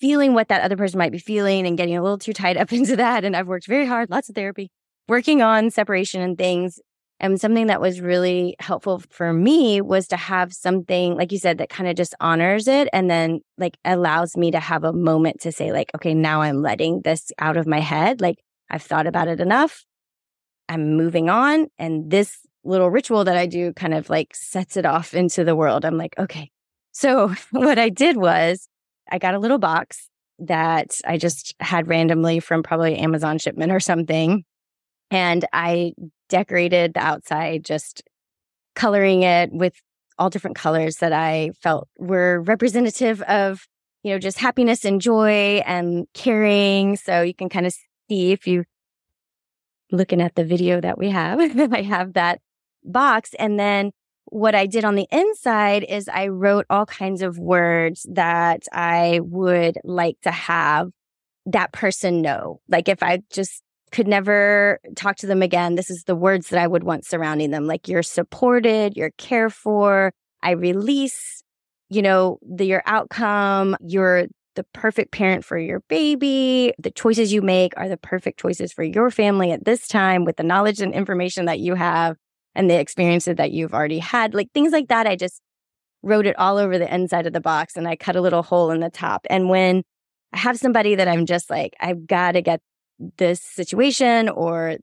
feeling 0.00 0.34
what 0.34 0.48
that 0.48 0.62
other 0.62 0.76
person 0.76 0.98
might 0.98 1.10
be 1.10 1.18
feeling 1.18 1.66
and 1.66 1.76
getting 1.76 1.96
a 1.96 2.02
little 2.02 2.16
too 2.16 2.32
tied 2.32 2.56
up 2.56 2.72
into 2.72 2.94
that. 2.94 3.24
And 3.24 3.36
I've 3.36 3.48
worked 3.48 3.66
very 3.66 3.86
hard, 3.86 4.08
lots 4.08 4.28
of 4.28 4.36
therapy, 4.36 4.70
working 5.08 5.42
on 5.42 5.70
separation 5.70 6.20
and 6.20 6.38
things. 6.38 6.78
And 7.20 7.40
something 7.40 7.68
that 7.68 7.80
was 7.80 8.00
really 8.00 8.56
helpful 8.58 9.02
for 9.10 9.32
me 9.32 9.80
was 9.80 10.08
to 10.08 10.16
have 10.16 10.52
something, 10.52 11.16
like 11.16 11.32
you 11.32 11.38
said, 11.38 11.58
that 11.58 11.68
kind 11.68 11.88
of 11.88 11.96
just 11.96 12.14
honors 12.20 12.66
it 12.66 12.88
and 12.92 13.08
then 13.08 13.40
like 13.56 13.78
allows 13.84 14.36
me 14.36 14.50
to 14.50 14.60
have 14.60 14.84
a 14.84 14.92
moment 14.92 15.40
to 15.42 15.52
say, 15.52 15.72
like, 15.72 15.90
okay, 15.94 16.12
now 16.12 16.42
I'm 16.42 16.60
letting 16.60 17.02
this 17.02 17.30
out 17.38 17.56
of 17.56 17.66
my 17.66 17.80
head. 17.80 18.20
Like 18.20 18.38
I've 18.68 18.82
thought 18.82 19.06
about 19.06 19.28
it 19.28 19.40
enough. 19.40 19.84
I'm 20.68 20.96
moving 20.96 21.30
on. 21.30 21.68
And 21.78 22.10
this 22.10 22.38
little 22.64 22.90
ritual 22.90 23.24
that 23.24 23.36
I 23.36 23.46
do 23.46 23.72
kind 23.74 23.94
of 23.94 24.10
like 24.10 24.34
sets 24.34 24.76
it 24.76 24.86
off 24.86 25.14
into 25.14 25.44
the 25.44 25.56
world. 25.56 25.84
I'm 25.84 25.98
like, 25.98 26.14
okay. 26.18 26.50
So 26.92 27.34
what 27.52 27.78
I 27.78 27.90
did 27.90 28.16
was 28.16 28.68
I 29.10 29.18
got 29.18 29.34
a 29.34 29.38
little 29.38 29.58
box 29.58 30.08
that 30.40 30.98
I 31.06 31.16
just 31.16 31.54
had 31.60 31.88
randomly 31.88 32.40
from 32.40 32.62
probably 32.62 32.96
Amazon 32.96 33.38
shipment 33.38 33.70
or 33.70 33.80
something. 33.80 34.44
And 35.10 35.44
I 35.52 35.92
decorated 36.34 36.94
the 36.94 37.00
outside, 37.00 37.64
just 37.64 38.02
coloring 38.74 39.22
it 39.22 39.52
with 39.52 39.74
all 40.18 40.30
different 40.30 40.56
colors 40.56 40.96
that 40.96 41.12
I 41.12 41.52
felt 41.62 41.88
were 41.96 42.40
representative 42.40 43.22
of, 43.22 43.68
you 44.02 44.10
know, 44.10 44.18
just 44.18 44.40
happiness 44.40 44.84
and 44.84 45.00
joy 45.00 45.62
and 45.64 46.08
caring. 46.12 46.96
So 46.96 47.22
you 47.22 47.34
can 47.34 47.48
kind 47.48 47.66
of 47.66 47.74
see 48.08 48.32
if 48.32 48.48
you 48.48 48.64
looking 49.92 50.20
at 50.20 50.34
the 50.34 50.44
video 50.44 50.80
that 50.80 50.98
we 50.98 51.10
have, 51.10 51.38
I 51.72 51.82
have 51.82 52.14
that 52.14 52.40
box. 52.82 53.30
And 53.38 53.56
then 53.56 53.92
what 54.24 54.56
I 54.56 54.66
did 54.66 54.84
on 54.84 54.96
the 54.96 55.06
inside 55.12 55.84
is 55.84 56.08
I 56.08 56.26
wrote 56.26 56.66
all 56.68 56.84
kinds 56.84 57.22
of 57.22 57.38
words 57.38 58.04
that 58.12 58.64
I 58.72 59.20
would 59.22 59.78
like 59.84 60.16
to 60.22 60.32
have 60.32 60.90
that 61.46 61.72
person 61.72 62.22
know. 62.22 62.60
Like 62.68 62.88
if 62.88 63.04
I 63.04 63.22
just 63.30 63.62
could 63.94 64.08
never 64.08 64.80
talk 64.96 65.14
to 65.16 65.26
them 65.26 65.40
again. 65.40 65.76
This 65.76 65.88
is 65.88 66.02
the 66.02 66.16
words 66.16 66.48
that 66.48 66.60
I 66.60 66.66
would 66.66 66.82
want 66.82 67.06
surrounding 67.06 67.52
them. 67.52 67.68
Like 67.68 67.86
you're 67.86 68.02
supported, 68.02 68.96
you're 68.96 69.12
cared 69.18 69.54
for. 69.54 70.12
I 70.42 70.50
release, 70.50 71.44
you 71.90 72.02
know, 72.02 72.38
the, 72.42 72.64
your 72.64 72.82
outcome. 72.86 73.76
You're 73.80 74.26
the 74.56 74.64
perfect 74.72 75.12
parent 75.12 75.44
for 75.44 75.56
your 75.56 75.80
baby. 75.88 76.74
The 76.76 76.90
choices 76.90 77.32
you 77.32 77.40
make 77.40 77.72
are 77.76 77.88
the 77.88 77.96
perfect 77.96 78.40
choices 78.40 78.72
for 78.72 78.82
your 78.82 79.12
family 79.12 79.52
at 79.52 79.64
this 79.64 79.86
time 79.86 80.24
with 80.24 80.36
the 80.38 80.42
knowledge 80.42 80.80
and 80.80 80.92
information 80.92 81.44
that 81.44 81.60
you 81.60 81.76
have 81.76 82.16
and 82.56 82.68
the 82.68 82.78
experiences 82.78 83.36
that 83.36 83.52
you've 83.52 83.74
already 83.74 84.00
had. 84.00 84.34
Like 84.34 84.50
things 84.52 84.72
like 84.72 84.88
that. 84.88 85.06
I 85.06 85.14
just 85.14 85.40
wrote 86.02 86.26
it 86.26 86.36
all 86.36 86.58
over 86.58 86.78
the 86.78 86.92
inside 86.92 87.28
of 87.28 87.32
the 87.32 87.40
box 87.40 87.76
and 87.76 87.86
I 87.86 87.94
cut 87.94 88.16
a 88.16 88.20
little 88.20 88.42
hole 88.42 88.72
in 88.72 88.80
the 88.80 88.90
top. 88.90 89.24
And 89.30 89.48
when 89.48 89.84
I 90.32 90.38
have 90.38 90.58
somebody 90.58 90.96
that 90.96 91.06
I'm 91.06 91.26
just 91.26 91.48
like, 91.48 91.74
I've 91.78 92.08
got 92.08 92.32
to 92.32 92.42
get 92.42 92.60
this 93.16 93.40
situation 93.40 94.28
or 94.28 94.76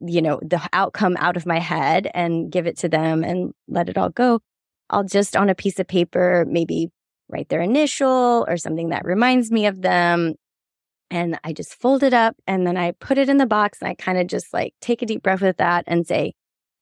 you 0.00 0.20
know 0.20 0.38
the 0.42 0.60
outcome 0.72 1.16
out 1.18 1.36
of 1.36 1.46
my 1.46 1.58
head 1.58 2.10
and 2.14 2.50
give 2.50 2.66
it 2.66 2.78
to 2.78 2.88
them 2.88 3.24
and 3.24 3.52
let 3.68 3.88
it 3.88 3.98
all 3.98 4.10
go. 4.10 4.40
I'll 4.90 5.04
just 5.04 5.36
on 5.36 5.48
a 5.48 5.54
piece 5.54 5.78
of 5.78 5.88
paper 5.88 6.44
maybe 6.48 6.90
write 7.28 7.48
their 7.48 7.60
initial 7.60 8.44
or 8.48 8.56
something 8.56 8.90
that 8.90 9.04
reminds 9.04 9.50
me 9.50 9.66
of 9.66 9.82
them 9.82 10.34
and 11.10 11.38
i 11.44 11.52
just 11.52 11.74
fold 11.80 12.02
it 12.02 12.14
up 12.14 12.36
and 12.46 12.66
then 12.66 12.76
i 12.76 12.92
put 12.92 13.18
it 13.18 13.28
in 13.28 13.36
the 13.36 13.46
box 13.46 13.78
and 13.80 13.88
i 13.88 13.94
kind 13.94 14.18
of 14.18 14.26
just 14.26 14.52
like 14.52 14.74
take 14.80 15.02
a 15.02 15.06
deep 15.06 15.22
breath 15.22 15.40
with 15.40 15.56
that 15.56 15.84
and 15.86 16.06
say 16.06 16.32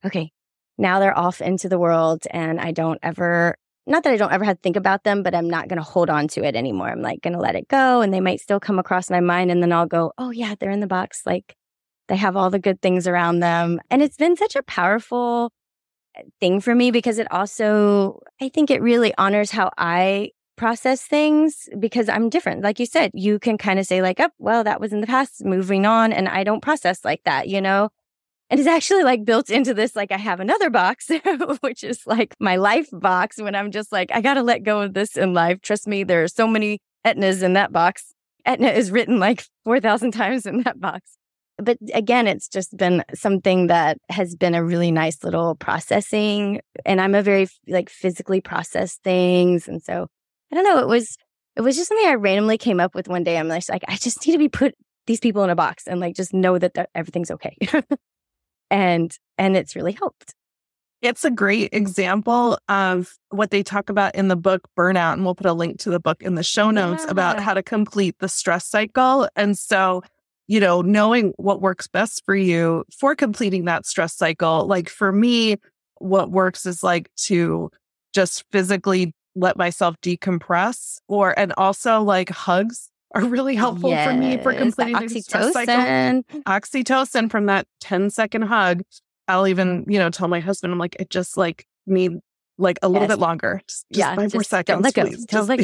okay 0.05 0.31
now 0.77 0.99
they're 0.99 1.17
off 1.17 1.41
into 1.41 1.69
the 1.69 1.79
world 1.79 2.25
and 2.31 2.61
i 2.61 2.73
don't 2.73 2.99
ever 3.03 3.57
not 3.87 4.03
that 4.05 4.13
I 4.13 4.17
don't 4.17 4.33
ever 4.33 4.45
have 4.45 4.57
to 4.57 4.63
think 4.63 4.77
about 4.77 5.05
them, 5.05 5.23
but 5.23 5.35
I'm 5.35 5.49
not 5.49 5.69
going 5.69 5.77
to 5.77 5.83
hold 5.83 6.09
on 6.09 6.29
to 6.29 6.45
it 6.45 6.57
anymore. 6.57 6.89
I'm 6.89 7.03
like 7.03 7.21
going 7.21 7.35
to 7.35 7.41
let 7.41 7.55
it 7.55 7.69
go 7.69 8.01
and 8.01 8.13
they 8.15 8.21
might 8.21 8.41
still 8.41 8.61
come 8.61 8.79
across 8.79 9.11
my 9.11 9.21
mind. 9.21 9.51
And 9.51 9.63
then 9.63 9.73
I'll 9.73 9.87
go, 9.87 10.13
oh, 10.17 10.31
yeah, 10.31 10.55
they're 10.59 10.71
in 10.71 10.81
the 10.81 10.87
box. 10.87 11.23
Like 11.27 11.55
they 12.09 12.17
have 12.17 12.37
all 12.37 12.51
the 12.51 12.59
good 12.59 12.81
things 12.81 13.07
around 13.07 13.41
them. 13.41 13.81
And 13.91 14.03
it's 14.03 14.17
been 14.17 14.37
such 14.37 14.57
a 14.57 14.63
powerful 14.63 15.53
eh, 16.17 16.23
thing 16.41 16.61
for 16.61 16.75
me 16.75 16.91
because 16.91 17.19
it 17.19 17.31
also, 17.31 18.21
I 18.41 18.49
think 18.49 18.71
it 18.71 18.81
really 18.81 19.13
honors 19.19 19.51
how 19.51 19.71
I 19.77 20.31
process 20.57 21.03
things 21.03 21.69
because 21.79 22.09
I'm 22.09 22.31
different. 22.31 22.63
Like 22.63 22.79
you 22.79 22.87
said, 22.87 23.11
you 23.13 23.39
can 23.39 23.59
kind 23.59 23.79
of 23.79 23.87
say, 23.87 24.01
like, 24.01 24.21
oh, 24.21 24.31
well, 24.39 24.65
that 24.65 24.81
was 24.81 24.93
in 24.93 25.01
the 25.01 25.07
past, 25.07 25.45
moving 25.45 25.85
on. 25.85 26.13
And 26.13 26.29
I 26.29 26.45
don't 26.45 26.63
process 26.63 27.05
like 27.05 27.23
that, 27.25 27.49
you 27.49 27.61
know? 27.61 27.91
And 28.51 28.61
it's 28.61 28.69
actually 28.69 29.03
like 29.03 29.25
built 29.25 29.51
into 29.51 29.75
this. 29.75 29.97
Like 29.97 30.13
I 30.13 30.19
have 30.19 30.41
another 30.41 30.71
box, 30.71 31.11
which 31.61 31.83
is 31.83 32.01
like 32.07 32.35
my 32.39 32.57
life 32.57 32.89
box 32.93 33.41
when 33.41 33.55
I'm 33.55 33.71
just 33.71 33.91
like, 33.91 34.11
I 34.13 34.21
got 34.21 34.35
to 34.35 34.43
let 34.43 34.63
go 34.63 34.83
of 34.83 34.95
this 34.95 35.17
in 35.17 35.35
life. 35.35 35.61
Trust 35.63 35.89
me, 35.89 36.05
there 36.05 36.23
are 36.23 36.29
so 36.29 36.47
many 36.47 36.79
Aetnas 37.07 37.43
in 37.43 37.55
that 37.55 37.73
box. 37.73 38.13
Aetna 38.47 38.69
is 38.69 38.91
written 38.91 39.19
like 39.19 39.45
4,000 39.65 40.11
times 40.13 40.47
in 40.47 40.63
that 40.63 40.81
box. 40.81 41.17
But 41.57 41.79
again, 41.93 42.27
it's 42.27 42.49
just 42.49 42.77
been 42.77 43.05
something 43.15 43.69
that 43.69 43.99
has 44.11 44.35
been 44.35 44.55
a 44.55 44.65
really 44.65 44.91
nice 44.91 45.23
little 45.23 45.55
processing. 45.55 46.61
And 46.85 47.01
I'm 47.01 47.15
a 47.15 47.23
very 47.23 47.47
like 47.69 47.89
physically 47.89 48.41
process 48.41 48.97
things. 49.05 49.69
And 49.69 49.83
so 49.83 50.09
I 50.53 50.55
don't 50.57 50.65
know. 50.65 50.81
It 50.81 50.89
was, 50.89 51.17
it 51.57 51.61
was 51.61 51.77
just 51.77 51.89
something 51.89 52.07
I 52.07 52.15
randomly 52.15 52.59
came 52.59 52.81
up 52.81 52.95
with 52.95 53.09
one 53.09 53.23
day. 53.23 53.39
I'm 53.39 53.49
like, 53.49 53.65
I 53.89 53.97
just 53.97 54.27
need 54.27 54.33
to 54.33 54.39
be 54.39 54.49
put 54.49 54.75
these 55.07 55.21
people 55.21 55.45
in 55.45 55.51
a 55.51 55.55
box 55.55 55.87
and 55.87 56.01
like 56.01 56.17
just 56.17 56.35
know 56.35 56.59
that 56.59 56.91
everything's 56.95 57.31
okay. 57.31 57.57
and, 58.75 59.17
and 59.39 59.57
it's 59.57 59.77
really 59.77 59.93
helped. 59.93 60.35
It's 61.01 61.25
a 61.25 61.31
great 61.31 61.69
example 61.73 62.59
of 62.69 63.17
what 63.29 63.53
they 63.53 63.63
talk 63.63 63.89
about 63.89 64.17
in 64.17 64.27
the 64.27 64.37
book 64.37 64.69
Burnout. 64.77 65.13
And 65.13 65.25
we'll 65.25 65.37
put 65.37 65.47
a 65.47 65.53
link 65.53 65.79
to 65.81 65.91
the 65.91 66.01
book 66.01 66.23
in 66.23 66.35
the 66.35 66.43
show 66.43 66.73
notes 66.73 67.05
yeah. 67.05 67.11
about 67.13 67.39
how 67.39 67.55
to 67.55 67.63
complete 67.63 68.17
the 68.19 68.29
stress 68.29 68.67
cycle. 68.67 69.29
And 69.37 69.57
so, 69.57 70.03
you 70.49 70.59
know, 70.59 70.83
knowing 70.83 71.33
what 71.37 71.61
works 71.61 71.87
best 71.87 72.25
for 72.27 72.35
you 72.35 72.85
for 72.99 73.15
completing 73.15 73.67
that 73.67 73.87
stress 73.87 74.17
cycle. 74.17 74.67
Like 74.67 74.89
for 74.89 75.13
me, 75.13 75.57
what 75.99 76.33
works 76.33 76.67
is 76.67 76.83
like 76.83 77.11
to 77.27 77.71
just 78.13 78.45
physically 78.51 79.15
let 79.37 79.57
myself 79.57 79.95
decompress 80.03 80.97
or, 81.07 81.39
and 81.39 81.53
also 81.57 82.03
like 82.03 82.31
hugs 82.31 82.91
are 83.15 83.25
really 83.25 83.55
helpful 83.55 83.91
yes, 83.91 84.09
for 84.09 84.17
me 84.17 84.37
for 84.39 84.53
completing 84.53 85.09
the 85.09 85.21
stress 85.21 85.53
cycle. 85.53 85.75
Oxytocin 86.47 87.31
from 87.31 87.47
that 87.47 87.67
10 87.81 88.11
second 88.11 88.43
hug 88.43 88.83
I'll 89.29 89.47
even, 89.47 89.85
you 89.89 89.99
know, 89.99 90.11
tell 90.11 90.29
my 90.29 90.41
husband, 90.41 90.73
I'm 90.73 90.79
like, 90.79 90.97
it 90.99 91.11
just 91.11 91.37
like 91.37 91.67
need 91.87 92.19
like 92.57 92.79
a 92.83 92.89
little 92.89 93.09
yes. 93.09 93.17
bit 93.17 93.21
longer. 93.21 93.61
Just, 93.67 93.87
just 93.91 93.99
yeah, 93.99 94.15
five 94.15 94.25
just 94.27 94.35
more 94.35 94.43
seconds. 94.45 94.83
Let 94.83 94.95
go. 94.95 95.09
Just, 95.09 95.29
don't 95.29 95.49
let 95.49 95.59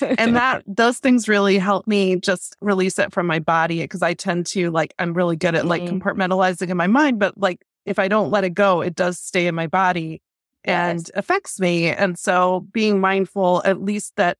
go. 0.00 0.14
And 0.18 0.36
that 0.36 0.62
those 0.66 0.98
things 0.98 1.28
really 1.28 1.58
help 1.58 1.86
me 1.86 2.16
just 2.16 2.56
release 2.60 2.98
it 2.98 3.12
from 3.12 3.26
my 3.26 3.38
body 3.38 3.80
because 3.80 4.02
I 4.02 4.14
tend 4.14 4.46
to 4.46 4.70
like 4.70 4.94
I'm 4.98 5.14
really 5.14 5.36
good 5.36 5.54
at 5.54 5.66
like 5.66 5.82
mm-hmm. 5.82 5.98
compartmentalizing 5.98 6.68
in 6.68 6.76
my 6.76 6.86
mind, 6.86 7.18
but 7.18 7.38
like 7.38 7.64
if 7.86 7.98
I 7.98 8.08
don't 8.08 8.30
let 8.30 8.44
it 8.44 8.50
go, 8.50 8.80
it 8.80 8.94
does 8.94 9.18
stay 9.18 9.46
in 9.46 9.54
my 9.54 9.66
body 9.66 10.20
and 10.64 11.00
yes. 11.00 11.10
affects 11.14 11.60
me. 11.60 11.88
And 11.88 12.18
so 12.18 12.66
being 12.72 13.00
mindful, 13.00 13.62
at 13.64 13.80
least 13.82 14.16
that 14.16 14.38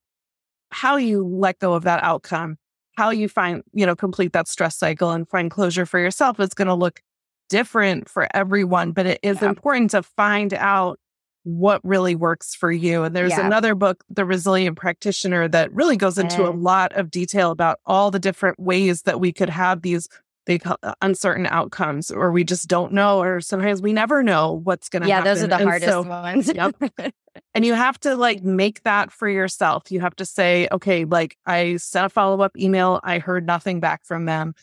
how 0.74 0.96
you 0.96 1.24
let 1.24 1.60
go 1.60 1.74
of 1.74 1.84
that 1.84 2.02
outcome, 2.02 2.58
how 2.96 3.10
you 3.10 3.28
find, 3.28 3.62
you 3.72 3.86
know, 3.86 3.94
complete 3.94 4.32
that 4.32 4.48
stress 4.48 4.76
cycle 4.76 5.12
and 5.12 5.28
find 5.28 5.48
closure 5.48 5.86
for 5.86 6.00
yourself 6.00 6.40
is 6.40 6.52
going 6.52 6.66
to 6.66 6.74
look 6.74 7.00
different 7.48 8.08
for 8.08 8.26
everyone, 8.34 8.90
but 8.90 9.06
it 9.06 9.20
is 9.22 9.40
yeah. 9.40 9.48
important 9.48 9.92
to 9.92 10.02
find 10.02 10.52
out 10.52 10.98
what 11.44 11.80
really 11.84 12.16
works 12.16 12.56
for 12.56 12.72
you. 12.72 13.04
And 13.04 13.14
there's 13.14 13.30
yeah. 13.30 13.46
another 13.46 13.76
book, 13.76 14.02
The 14.10 14.24
Resilient 14.24 14.76
Practitioner, 14.76 15.46
that 15.48 15.72
really 15.72 15.96
goes 15.96 16.18
into 16.18 16.48
a 16.48 16.50
lot 16.50 16.92
of 16.94 17.08
detail 17.08 17.52
about 17.52 17.78
all 17.86 18.10
the 18.10 18.18
different 18.18 18.58
ways 18.58 19.02
that 19.02 19.20
we 19.20 19.32
could 19.32 19.50
have 19.50 19.82
these 19.82 20.08
they 20.46 20.58
call 20.58 20.76
uh, 20.82 20.92
uncertain 21.00 21.46
outcomes 21.46 22.10
or 22.10 22.30
we 22.30 22.44
just 22.44 22.68
don't 22.68 22.92
know 22.92 23.22
or 23.22 23.40
sometimes 23.40 23.80
we 23.80 23.94
never 23.94 24.22
know 24.22 24.60
what's 24.64 24.90
going 24.90 25.02
to 25.02 25.08
yeah, 25.08 25.16
happen. 25.16 25.26
Yeah, 25.26 25.34
those 25.34 25.42
are 25.42 25.46
the 25.46 25.56
and 25.56 25.64
hardest 25.64 25.90
so, 25.90 26.02
ones. 26.02 26.52
yep. 26.54 27.14
And 27.54 27.64
you 27.64 27.74
have 27.74 28.00
to 28.00 28.16
like 28.16 28.42
make 28.42 28.82
that 28.82 29.12
for 29.12 29.28
yourself. 29.28 29.92
You 29.92 30.00
have 30.00 30.16
to 30.16 30.24
say, 30.24 30.66
okay, 30.72 31.04
like 31.04 31.36
I 31.46 31.76
sent 31.76 32.06
a 32.06 32.08
follow 32.08 32.42
up 32.42 32.56
email. 32.58 33.00
I 33.04 33.20
heard 33.20 33.46
nothing 33.46 33.78
back 33.78 34.04
from 34.04 34.24
them 34.24 34.54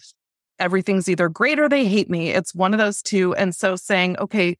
everything's 0.62 1.10
either 1.10 1.28
great 1.28 1.60
or 1.60 1.68
they 1.68 1.86
hate 1.86 2.10
me. 2.10 2.30
It's 2.30 2.56
one 2.56 2.74
of 2.74 2.78
those 2.78 3.02
two. 3.02 3.34
And 3.34 3.54
so 3.54 3.76
saying, 3.76 4.18
okay, 4.20 4.58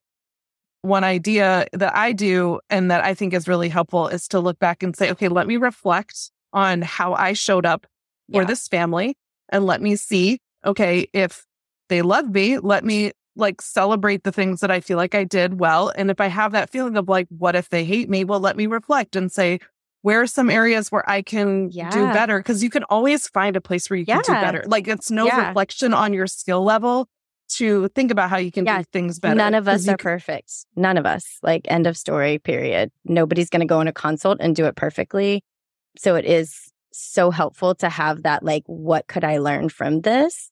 one 0.82 1.04
idea 1.04 1.68
that 1.74 1.96
I 1.96 2.12
do 2.12 2.60
and 2.70 2.90
that 2.90 3.06
I 3.06 3.14
think 3.14 3.34
is 3.34 3.48
really 3.48 3.70
helpful 3.70 4.08
is 4.08 4.28
to 4.30 4.40
look 4.40 4.58
back 4.58 4.82
and 4.82 4.96
say, 4.96 5.12
okay, 5.12 5.28
let 5.28 5.46
me 5.46 5.58
reflect 5.58 6.32
on 6.52 6.82
how 6.82 7.14
I 7.14 7.34
showed 7.34 7.68
up 7.68 7.86
for 8.32 8.42
yeah. 8.42 8.48
this 8.48 8.68
family 8.68 9.16
and 9.50 9.66
let 9.66 9.82
me 9.82 9.96
see, 9.96 10.40
okay, 10.66 11.08
if 11.14 11.46
they 11.88 12.02
love 12.02 12.30
me, 12.32 12.58
let 12.58 12.84
me 12.84 13.12
like 13.36 13.62
celebrate 13.62 14.24
the 14.24 14.32
things 14.32 14.60
that 14.60 14.72
I 14.72 14.80
feel 14.80 14.98
like 14.98 15.16
I 15.16 15.24
did 15.24 15.60
well. 15.60 15.92
And 15.96 16.12
if 16.12 16.20
I 16.20 16.28
have 16.28 16.52
that 16.52 16.70
feeling 16.70 16.98
of 16.98 17.08
like, 17.08 17.28
what 17.30 17.56
if 17.56 17.70
they 17.70 17.86
hate 17.86 18.10
me? 18.10 18.24
Well, 18.24 18.40
let 18.40 18.58
me 18.58 18.68
reflect 18.68 19.16
and 19.16 19.32
say, 19.32 19.60
where 20.02 20.22
are 20.22 20.28
some 20.28 20.50
areas 20.50 20.92
where 20.92 21.08
I 21.10 21.22
can 21.22 21.70
yeah. 21.72 21.90
do 21.92 22.06
better? 22.08 22.40
Because 22.40 22.64
you 22.64 22.70
can 22.70 22.84
always 22.86 23.28
find 23.28 23.56
a 23.56 23.62
place 23.62 23.90
where 23.90 23.98
you 23.98 24.06
can 24.06 24.22
do 24.22 24.34
better. 24.34 24.64
Like 24.68 24.88
it's 24.88 25.12
no 25.12 25.28
yeah. 25.28 25.48
reflection 25.48 25.94
on 25.94 26.14
your 26.14 26.28
skill 26.28 26.64
level 26.64 27.08
to 27.50 27.90
think 27.90 28.12
about 28.12 28.30
how 28.30 28.38
you 28.38 28.52
can 28.52 28.64
do 28.64 28.84
things 28.92 29.20
better. 29.20 29.36
None 29.36 29.54
of 29.54 29.68
us 29.68 29.88
are 29.88 29.98
can... 29.98 30.04
perfect. 30.04 30.52
None 30.76 30.98
of 30.98 31.06
us. 31.06 31.38
Like 31.44 31.68
end 31.70 31.86
of 31.86 31.98
story, 31.98 32.40
period. 32.40 32.92
Nobody's 33.06 33.50
going 33.50 33.60
to 33.60 33.66
go 33.66 33.82
in 33.82 33.88
a 33.88 33.94
consult 33.94 34.38
and 34.40 34.56
do 34.56 34.66
it 34.66 34.76
perfectly. 34.76 35.44
So 35.98 36.16
it 36.16 36.26
is 36.26 36.72
so 36.94 37.30
helpful 37.32 37.76
to 37.76 37.90
have 37.90 38.24
that, 38.24 38.44
like, 38.44 38.64
what 38.66 39.08
could 39.08 39.24
I 39.24 39.38
learn 39.38 39.70
from 39.70 40.02
this? 40.02 40.50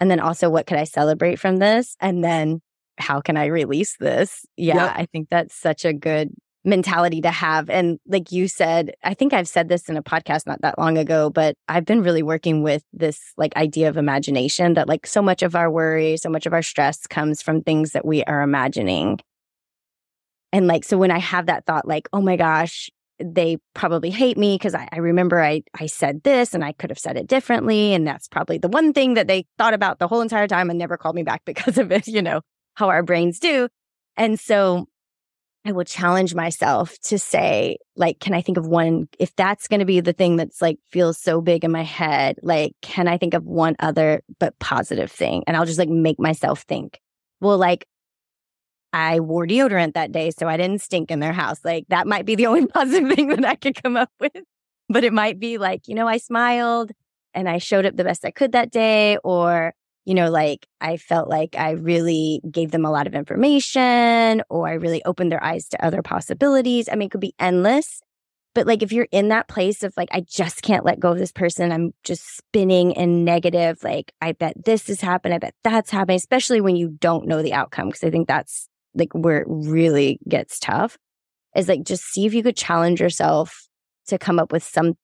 And 0.00 0.10
then 0.10 0.20
also, 0.20 0.50
what 0.50 0.66
could 0.66 0.78
I 0.78 0.84
celebrate 0.84 1.38
from 1.38 1.56
this? 1.56 1.96
And 2.00 2.22
then 2.22 2.60
how 2.98 3.20
can 3.20 3.36
I 3.36 3.46
release 3.46 3.96
this? 3.98 4.44
Yeah, 4.56 4.76
yep. 4.76 4.92
I 4.96 5.06
think 5.06 5.28
that's 5.30 5.54
such 5.54 5.84
a 5.84 5.92
good 5.92 6.30
mentality 6.64 7.20
to 7.20 7.30
have. 7.30 7.70
And 7.70 7.98
like 8.06 8.32
you 8.32 8.48
said, 8.48 8.92
I 9.04 9.14
think 9.14 9.32
I've 9.32 9.48
said 9.48 9.68
this 9.68 9.88
in 9.88 9.96
a 9.96 10.02
podcast 10.02 10.46
not 10.46 10.62
that 10.62 10.78
long 10.78 10.98
ago, 10.98 11.30
but 11.30 11.54
I've 11.68 11.84
been 11.84 12.02
really 12.02 12.24
working 12.24 12.62
with 12.62 12.82
this 12.92 13.20
like 13.36 13.56
idea 13.56 13.88
of 13.88 13.96
imagination 13.96 14.74
that 14.74 14.88
like 14.88 15.06
so 15.06 15.22
much 15.22 15.42
of 15.42 15.54
our 15.54 15.70
worry, 15.70 16.16
so 16.16 16.28
much 16.28 16.44
of 16.44 16.52
our 16.52 16.62
stress 16.62 17.06
comes 17.06 17.40
from 17.40 17.62
things 17.62 17.92
that 17.92 18.04
we 18.04 18.24
are 18.24 18.42
imagining. 18.42 19.20
And 20.52 20.66
like, 20.66 20.84
so 20.84 20.98
when 20.98 21.12
I 21.12 21.18
have 21.18 21.46
that 21.46 21.66
thought, 21.66 21.86
like, 21.86 22.08
oh 22.12 22.20
my 22.20 22.36
gosh, 22.36 22.90
they 23.18 23.58
probably 23.74 24.10
hate 24.10 24.36
me 24.36 24.56
because 24.56 24.74
I, 24.74 24.88
I, 24.92 24.98
remember 24.98 25.42
I, 25.42 25.62
I 25.78 25.86
said 25.86 26.22
this 26.22 26.54
and 26.54 26.64
I 26.64 26.72
could 26.72 26.90
have 26.90 26.98
said 26.98 27.16
it 27.16 27.26
differently. 27.26 27.94
And 27.94 28.06
that's 28.06 28.28
probably 28.28 28.58
the 28.58 28.68
one 28.68 28.92
thing 28.92 29.14
that 29.14 29.26
they 29.26 29.46
thought 29.58 29.74
about 29.74 29.98
the 29.98 30.08
whole 30.08 30.20
entire 30.20 30.46
time 30.46 30.70
and 30.70 30.78
never 30.78 30.96
called 30.96 31.16
me 31.16 31.22
back 31.22 31.42
because 31.46 31.78
of 31.78 31.90
it, 31.92 32.06
you 32.06 32.22
know, 32.22 32.40
how 32.74 32.88
our 32.88 33.02
brains 33.02 33.38
do. 33.38 33.68
And 34.16 34.38
so 34.38 34.86
I 35.66 35.72
will 35.72 35.84
challenge 35.84 36.34
myself 36.34 36.96
to 37.04 37.18
say, 37.18 37.78
like, 37.96 38.20
can 38.20 38.34
I 38.34 38.40
think 38.40 38.56
of 38.56 38.66
one, 38.68 39.08
if 39.18 39.34
that's 39.34 39.66
going 39.66 39.80
to 39.80 39.86
be 39.86 40.00
the 40.00 40.12
thing 40.12 40.36
that's 40.36 40.62
like 40.62 40.78
feels 40.90 41.20
so 41.20 41.40
big 41.40 41.64
in 41.64 41.72
my 41.72 41.82
head, 41.82 42.36
like, 42.42 42.72
can 42.82 43.08
I 43.08 43.18
think 43.18 43.34
of 43.34 43.44
one 43.44 43.74
other 43.80 44.22
but 44.38 44.56
positive 44.60 45.10
thing? 45.10 45.42
And 45.46 45.56
I'll 45.56 45.66
just 45.66 45.78
like 45.78 45.88
make 45.88 46.20
myself 46.20 46.62
think, 46.62 47.00
well, 47.40 47.58
like, 47.58 47.86
I 48.92 49.20
wore 49.20 49.46
deodorant 49.46 49.94
that 49.94 50.12
day, 50.12 50.30
so 50.30 50.48
I 50.48 50.56
didn't 50.56 50.80
stink 50.80 51.10
in 51.10 51.20
their 51.20 51.32
house. 51.32 51.64
Like, 51.64 51.84
that 51.88 52.06
might 52.06 52.24
be 52.24 52.34
the 52.34 52.46
only 52.48 52.66
positive 52.66 53.12
thing 53.12 53.28
that 53.28 53.44
I 53.44 53.56
could 53.56 53.82
come 53.82 53.96
up 53.96 54.10
with. 54.20 54.32
But 54.88 55.04
it 55.04 55.12
might 55.12 55.38
be 55.38 55.58
like, 55.58 55.88
you 55.88 55.94
know, 55.94 56.06
I 56.06 56.18
smiled 56.18 56.92
and 57.34 57.48
I 57.48 57.58
showed 57.58 57.86
up 57.86 57.96
the 57.96 58.04
best 58.04 58.24
I 58.24 58.30
could 58.30 58.52
that 58.52 58.70
day, 58.70 59.18
or 59.24 59.74
you 60.06 60.14
know, 60.14 60.30
like 60.30 60.66
I 60.80 60.96
felt 60.96 61.28
like 61.28 61.56
I 61.58 61.72
really 61.72 62.40
gave 62.48 62.70
them 62.70 62.84
a 62.84 62.90
lot 62.90 63.08
of 63.08 63.14
information 63.14 64.42
or 64.48 64.68
I 64.68 64.74
really 64.74 65.04
opened 65.04 65.32
their 65.32 65.42
eyes 65.42 65.68
to 65.70 65.84
other 65.84 66.00
possibilities. 66.00 66.88
I 66.88 66.94
mean, 66.94 67.06
it 67.06 67.10
could 67.10 67.20
be 67.20 67.34
endless. 67.40 68.00
But 68.54 68.68
like 68.68 68.82
if 68.82 68.92
you're 68.92 69.08
in 69.10 69.28
that 69.28 69.48
place 69.48 69.82
of 69.82 69.92
like, 69.96 70.08
I 70.12 70.20
just 70.20 70.62
can't 70.62 70.84
let 70.84 71.00
go 71.00 71.10
of 71.10 71.18
this 71.18 71.32
person, 71.32 71.72
I'm 71.72 71.92
just 72.04 72.36
spinning 72.36 72.92
in 72.92 73.24
negative, 73.24 73.82
like, 73.82 74.12
I 74.22 74.32
bet 74.32 74.64
this 74.64 74.86
has 74.86 75.00
happened. 75.00 75.34
I 75.34 75.38
bet 75.38 75.54
that's 75.64 75.90
happening, 75.90 76.16
especially 76.16 76.60
when 76.60 76.76
you 76.76 76.96
don't 77.00 77.26
know 77.26 77.42
the 77.42 77.52
outcome. 77.52 77.90
Cause 77.90 78.04
I 78.04 78.10
think 78.10 78.28
that's 78.28 78.68
like 78.96 79.12
where 79.12 79.38
it 79.38 79.46
really 79.48 80.18
gets 80.28 80.58
tough 80.58 80.96
is 81.54 81.68
like 81.68 81.84
just 81.84 82.04
see 82.04 82.26
if 82.26 82.34
you 82.34 82.42
could 82.42 82.56
challenge 82.56 83.00
yourself 83.00 83.66
to 84.08 84.18
come 84.18 84.38
up 84.38 84.52
with 84.52 84.62
some 84.62 84.94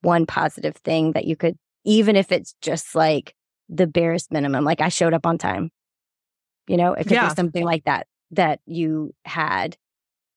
one 0.00 0.26
positive 0.26 0.76
thing 0.76 1.12
that 1.12 1.24
you 1.24 1.36
could, 1.36 1.56
even 1.84 2.16
if 2.16 2.32
it's 2.32 2.54
just 2.60 2.94
like, 2.94 3.34
the 3.72 3.86
barest 3.86 4.30
minimum. 4.30 4.64
Like 4.64 4.80
I 4.80 4.88
showed 4.88 5.14
up 5.14 5.26
on 5.26 5.38
time. 5.38 5.70
You 6.68 6.76
know, 6.76 6.92
if 6.92 7.10
yeah. 7.10 7.34
something 7.34 7.64
like 7.64 7.84
that 7.84 8.06
that 8.32 8.60
you 8.66 9.12
had. 9.24 9.76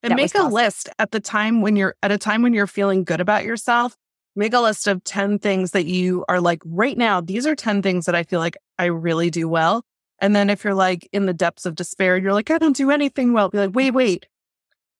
And 0.01 0.15
make 0.15 0.35
a 0.35 0.43
list 0.43 0.89
at 0.99 1.11
the 1.11 1.19
time 1.19 1.61
when 1.61 1.75
you're 1.75 1.95
at 2.03 2.11
a 2.11 2.17
time 2.17 2.41
when 2.41 2.53
you're 2.53 2.67
feeling 2.67 3.03
good 3.03 3.21
about 3.21 3.43
yourself. 3.43 3.95
Make 4.35 4.53
a 4.53 4.59
list 4.59 4.87
of 4.87 5.03
10 5.03 5.39
things 5.39 5.71
that 5.71 5.85
you 5.85 6.25
are 6.27 6.41
like, 6.41 6.61
right 6.65 6.97
now, 6.97 7.21
these 7.21 7.47
are 7.47 7.55
10 7.55 7.81
things 7.81 8.05
that 8.05 8.15
I 8.15 8.23
feel 8.23 8.39
like 8.39 8.57
I 8.77 8.85
really 8.85 9.29
do 9.29 9.47
well. 9.47 9.85
And 10.19 10.35
then 10.35 10.49
if 10.49 10.63
you're 10.63 10.73
like 10.73 11.07
in 11.11 11.25
the 11.25 11.33
depths 11.33 11.65
of 11.65 11.75
despair, 11.75 12.17
you're 12.17 12.33
like, 12.33 12.49
I 12.51 12.57
don't 12.57 12.75
do 12.75 12.91
anything 12.91 13.33
well. 13.33 13.49
Be 13.49 13.57
like, 13.57 13.75
wait, 13.75 13.91
wait. 13.91 14.27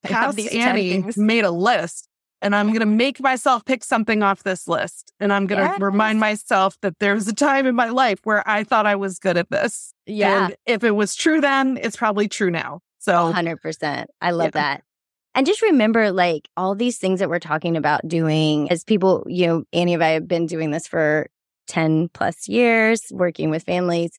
Past 0.02 0.38
Annie 0.38 1.04
made 1.16 1.44
a 1.44 1.50
list 1.50 2.08
and 2.42 2.54
I'm 2.54 2.68
going 2.68 2.80
to 2.80 2.86
make 2.86 3.20
myself 3.20 3.64
pick 3.64 3.82
something 3.82 4.22
off 4.22 4.42
this 4.42 4.68
list. 4.68 5.12
And 5.18 5.32
I'm 5.32 5.46
going 5.46 5.60
to 5.62 5.70
yes. 5.70 5.80
remind 5.80 6.20
myself 6.20 6.78
that 6.82 6.98
there 7.00 7.14
was 7.14 7.26
a 7.26 7.34
time 7.34 7.66
in 7.66 7.74
my 7.74 7.88
life 7.88 8.20
where 8.24 8.46
I 8.48 8.62
thought 8.62 8.86
I 8.86 8.94
was 8.96 9.18
good 9.18 9.36
at 9.36 9.50
this. 9.50 9.94
Yeah. 10.06 10.46
And 10.46 10.56
if 10.66 10.84
it 10.84 10.92
was 10.92 11.14
true 11.14 11.40
then, 11.40 11.78
it's 11.80 11.96
probably 11.96 12.28
true 12.28 12.50
now. 12.50 12.80
So 12.98 13.32
100%. 13.32 14.06
I 14.20 14.30
love 14.30 14.46
yeah. 14.46 14.50
that. 14.60 14.82
And 15.34 15.46
just 15.46 15.60
remember, 15.60 16.12
like, 16.12 16.48
all 16.56 16.74
these 16.74 16.96
things 16.96 17.20
that 17.20 17.28
we're 17.28 17.38
talking 17.38 17.76
about 17.76 18.06
doing 18.08 18.70
as 18.70 18.84
people, 18.84 19.22
you 19.28 19.46
know, 19.46 19.64
Annie 19.72 19.94
and 19.94 20.02
I 20.02 20.10
have 20.10 20.26
been 20.26 20.46
doing 20.46 20.70
this 20.70 20.86
for 20.86 21.28
10 21.66 22.08
plus 22.14 22.48
years, 22.48 23.02
working 23.10 23.50
with 23.50 23.62
families 23.62 24.18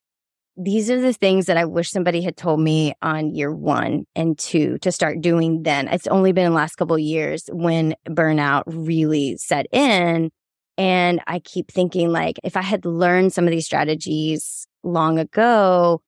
these 0.57 0.89
are 0.89 0.99
the 0.99 1.13
things 1.13 1.45
that 1.45 1.57
I 1.57 1.65
wish 1.65 1.91
somebody 1.91 2.21
had 2.21 2.35
told 2.35 2.59
me 2.59 2.93
on 3.01 3.35
year 3.35 3.53
one 3.53 4.05
and 4.15 4.37
two 4.37 4.79
to 4.79 4.91
start 4.91 5.21
doing 5.21 5.61
then. 5.61 5.87
It's 5.87 6.07
only 6.07 6.31
been 6.31 6.45
the 6.45 6.55
last 6.55 6.75
couple 6.75 6.97
years 6.97 7.47
when 7.53 7.93
burnout 8.07 8.63
really 8.65 9.37
set 9.37 9.67
in. 9.71 10.31
And 10.77 11.21
I 11.27 11.39
keep 11.39 11.71
thinking 11.71 12.11
like, 12.11 12.39
if 12.43 12.57
I 12.57 12.61
had 12.63 12.85
learned 12.85 13.33
some 13.33 13.45
of 13.45 13.51
these 13.51 13.65
strategies 13.65 14.67
long 14.83 15.19
ago, 15.19 16.01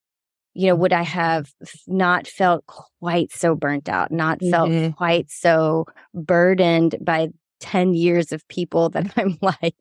you 0.56 0.68
know, 0.68 0.76
would 0.76 0.94
I 0.94 1.04
have 1.04 1.52
not 1.88 2.26
felt 2.26 2.66
quite 2.66 3.32
so 3.32 3.56
burnt 3.56 3.88
out, 3.88 4.12
not 4.12 4.40
felt 4.42 4.70
mm-hmm. 4.70 4.92
quite 4.92 5.30
so 5.30 5.86
burdened 6.14 6.96
by 7.02 7.30
10 7.60 7.94
years 7.94 8.32
of 8.32 8.48
people 8.48 8.90
that 8.90 9.12
I'm 9.18 9.38
like, 9.42 9.76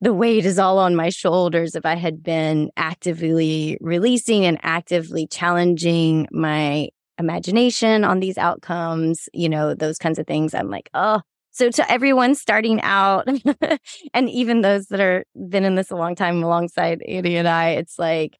the 0.00 0.12
weight 0.12 0.44
is 0.44 0.58
all 0.58 0.78
on 0.78 0.96
my 0.96 1.08
shoulders. 1.08 1.74
If 1.74 1.86
I 1.86 1.94
had 1.94 2.22
been 2.22 2.70
actively 2.76 3.78
releasing 3.80 4.44
and 4.44 4.58
actively 4.62 5.26
challenging 5.26 6.28
my 6.30 6.88
imagination 7.18 8.04
on 8.04 8.20
these 8.20 8.36
outcomes, 8.36 9.28
you 9.32 9.48
know, 9.48 9.74
those 9.74 9.98
kinds 9.98 10.18
of 10.18 10.26
things, 10.26 10.54
I'm 10.54 10.68
like, 10.68 10.90
oh, 10.94 11.20
so 11.52 11.70
to 11.70 11.90
everyone 11.90 12.34
starting 12.34 12.80
out 12.82 13.28
and 14.14 14.28
even 14.28 14.60
those 14.60 14.88
that 14.88 15.00
are 15.00 15.24
been 15.48 15.64
in 15.64 15.76
this 15.76 15.92
a 15.92 15.96
long 15.96 16.16
time 16.16 16.42
alongside 16.42 17.00
Annie 17.02 17.36
and 17.36 17.46
I, 17.46 17.70
it's 17.70 17.98
like, 17.98 18.36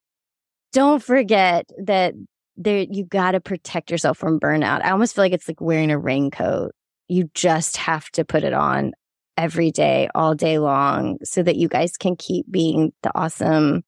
don't 0.73 1.03
forget 1.03 1.71
that 1.85 2.15
there 2.57 2.85
you 2.91 3.05
got 3.05 3.33
to 3.33 3.41
protect 3.41 3.91
yourself 3.91 4.19
from 4.19 4.41
burnout. 4.41 4.85
I 4.85 4.91
almost 4.91 5.15
feel 5.15 5.25
like 5.25 5.33
it's 5.33 5.49
like 5.49 5.61
wearing 5.61 5.93
a 5.93 5.99
raincoat. 5.99 6.73
You 7.09 7.31
just 7.35 7.77
have 7.77 8.11
to 8.11 8.25
put 8.25 8.45
it 8.45 8.53
on 8.53 8.93
every 9.37 9.71
day, 9.71 10.09
all 10.15 10.35
day 10.35 10.59
long, 10.59 11.19
so 11.23 11.43
that 11.43 11.57
you 11.57 11.69
guys 11.69 11.97
can 11.97 12.17
keep 12.17 12.51
being 12.51 12.93
the 13.03 13.11
awesome 13.15 13.83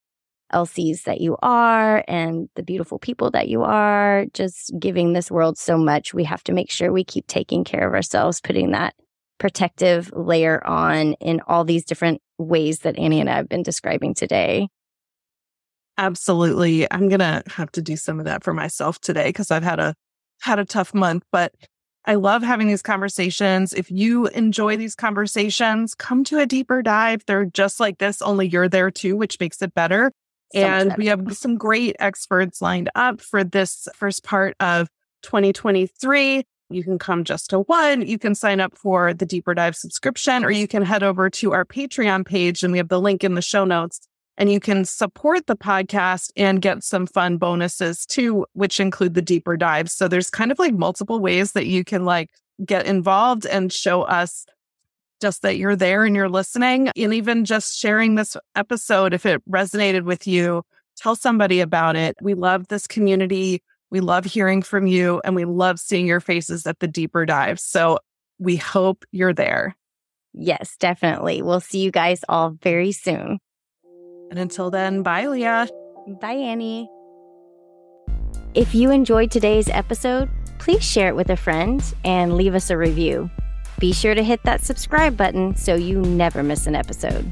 LCs 0.53 1.03
that 1.03 1.19
you 1.21 1.37
are 1.41 2.03
and 2.07 2.49
the 2.55 2.63
beautiful 2.63 2.99
people 2.99 3.31
that 3.31 3.49
you 3.49 3.63
are, 3.63 4.25
just 4.33 4.71
giving 4.79 5.13
this 5.13 5.29
world 5.29 5.57
so 5.57 5.77
much. 5.77 6.13
We 6.13 6.23
have 6.23 6.43
to 6.45 6.53
make 6.53 6.71
sure 6.71 6.91
we 6.91 7.03
keep 7.03 7.27
taking 7.27 7.63
care 7.63 7.87
of 7.87 7.93
ourselves, 7.93 8.41
putting 8.41 8.71
that 8.71 8.95
protective 9.37 10.11
layer 10.13 10.65
on 10.65 11.13
in 11.13 11.41
all 11.47 11.63
these 11.63 11.85
different 11.85 12.21
ways 12.37 12.79
that 12.79 12.97
Annie 12.97 13.19
and 13.19 13.29
I 13.29 13.35
have 13.35 13.49
been 13.49 13.63
describing 13.63 14.13
today. 14.13 14.67
Absolutely. 15.97 16.91
I'm 16.91 17.09
going 17.09 17.19
to 17.19 17.43
have 17.47 17.71
to 17.73 17.81
do 17.81 17.95
some 17.95 18.19
of 18.19 18.25
that 18.25 18.43
for 18.43 18.53
myself 18.53 18.99
today 18.99 19.29
because 19.29 19.51
I've 19.51 19.63
had 19.63 19.79
a 19.79 19.95
had 20.41 20.59
a 20.59 20.65
tough 20.65 20.93
month, 20.93 21.23
but 21.31 21.51
I 22.07 22.15
love 22.15 22.41
having 22.41 22.67
these 22.67 22.81
conversations. 22.81 23.73
If 23.73 23.91
you 23.91 24.27
enjoy 24.27 24.77
these 24.77 24.95
conversations, 24.95 25.93
come 25.93 26.23
to 26.25 26.39
a 26.39 26.45
deeper 26.45 26.81
dive. 26.81 27.21
They're 27.27 27.45
just 27.45 27.81
like 27.81 27.97
this, 27.97 28.21
only 28.21 28.47
you're 28.47 28.69
there 28.69 28.89
too, 28.89 29.17
which 29.17 29.37
makes 29.41 29.61
it 29.61 29.73
better. 29.73 30.13
So 30.53 30.61
and 30.61 30.89
better. 30.89 30.99
we 30.99 31.07
have 31.07 31.35
some 31.35 31.57
great 31.57 31.97
experts 31.99 32.61
lined 32.61 32.89
up 32.95 33.19
for 33.19 33.43
this 33.43 33.89
first 33.93 34.23
part 34.23 34.55
of 34.61 34.87
2023. 35.23 36.43
You 36.69 36.83
can 36.83 36.97
come 36.97 37.25
just 37.25 37.49
to 37.49 37.59
one. 37.59 38.07
You 38.07 38.17
can 38.17 38.35
sign 38.35 38.61
up 38.61 38.77
for 38.77 39.13
the 39.13 39.25
deeper 39.25 39.53
dive 39.53 39.75
subscription, 39.75 40.45
or 40.45 40.51
you 40.51 40.67
can 40.67 40.83
head 40.83 41.03
over 41.03 41.29
to 41.29 41.51
our 41.51 41.65
Patreon 41.65 42.25
page 42.25 42.63
and 42.63 42.71
we 42.71 42.77
have 42.77 42.87
the 42.87 43.01
link 43.01 43.25
in 43.25 43.33
the 43.33 43.41
show 43.41 43.65
notes 43.65 43.99
and 44.37 44.51
you 44.51 44.59
can 44.59 44.85
support 44.85 45.47
the 45.47 45.55
podcast 45.55 46.31
and 46.37 46.61
get 46.61 46.83
some 46.83 47.07
fun 47.07 47.37
bonuses 47.37 48.05
too, 48.05 48.45
which 48.53 48.79
include 48.79 49.15
the 49.15 49.21
deeper 49.21 49.57
dives. 49.57 49.93
So 49.93 50.07
there's 50.07 50.29
kind 50.29 50.51
of 50.51 50.59
like 50.59 50.73
multiple 50.73 51.19
ways 51.19 51.53
that 51.53 51.65
you 51.65 51.83
can 51.83 52.05
like 52.05 52.29
get 52.65 52.85
involved 52.85 53.45
and 53.45 53.73
show 53.73 54.03
us 54.03 54.45
just 55.19 55.41
that 55.41 55.57
you're 55.57 55.75
there 55.75 56.05
and 56.05 56.15
you're 56.15 56.29
listening. 56.29 56.89
And 56.95 57.13
even 57.13 57.45
just 57.45 57.77
sharing 57.77 58.15
this 58.15 58.37
episode 58.55 59.13
if 59.13 59.25
it 59.25 59.41
resonated 59.49 60.03
with 60.03 60.27
you 60.27 60.63
tell 60.95 61.15
somebody 61.15 61.59
about 61.59 61.95
it. 61.95 62.15
We 62.21 62.33
love 62.33 62.67
this 62.67 62.87
community. 62.87 63.61
We 63.91 63.99
love 63.99 64.25
hearing 64.25 64.61
from 64.61 64.87
you 64.87 65.21
and 65.23 65.35
we 65.35 65.45
love 65.45 65.79
seeing 65.79 66.07
your 66.07 66.19
faces 66.19 66.65
at 66.65 66.79
the 66.79 66.87
deeper 66.87 67.25
dives. 67.25 67.63
So 67.63 67.99
we 68.39 68.55
hope 68.55 69.05
you're 69.11 69.33
there. 69.33 69.75
Yes 70.33 70.75
definitely. 70.79 71.41
We'll 71.41 71.59
see 71.59 71.79
you 71.79 71.91
guys 71.91 72.21
all 72.27 72.51
very 72.61 72.91
soon 72.91 73.39
and 74.29 74.39
until 74.39 74.69
then, 74.69 75.03
bye, 75.03 75.27
Leah. 75.27 75.67
Bye, 76.21 76.33
Annie. 76.33 76.89
If 78.53 78.73
you 78.73 78.91
enjoyed 78.91 79.31
today's 79.31 79.69
episode, 79.69 80.29
please 80.57 80.83
share 80.83 81.09
it 81.09 81.15
with 81.15 81.29
a 81.29 81.37
friend 81.37 81.83
and 82.03 82.35
leave 82.35 82.55
us 82.55 82.69
a 82.69 82.77
review. 82.77 83.29
Be 83.79 83.93
sure 83.93 84.15
to 84.15 84.23
hit 84.23 84.41
that 84.43 84.63
subscribe 84.63 85.15
button 85.15 85.55
so 85.55 85.75
you 85.75 86.01
never 86.01 86.41
miss 86.41 86.65
an 86.65 86.75
episode. 86.75 87.31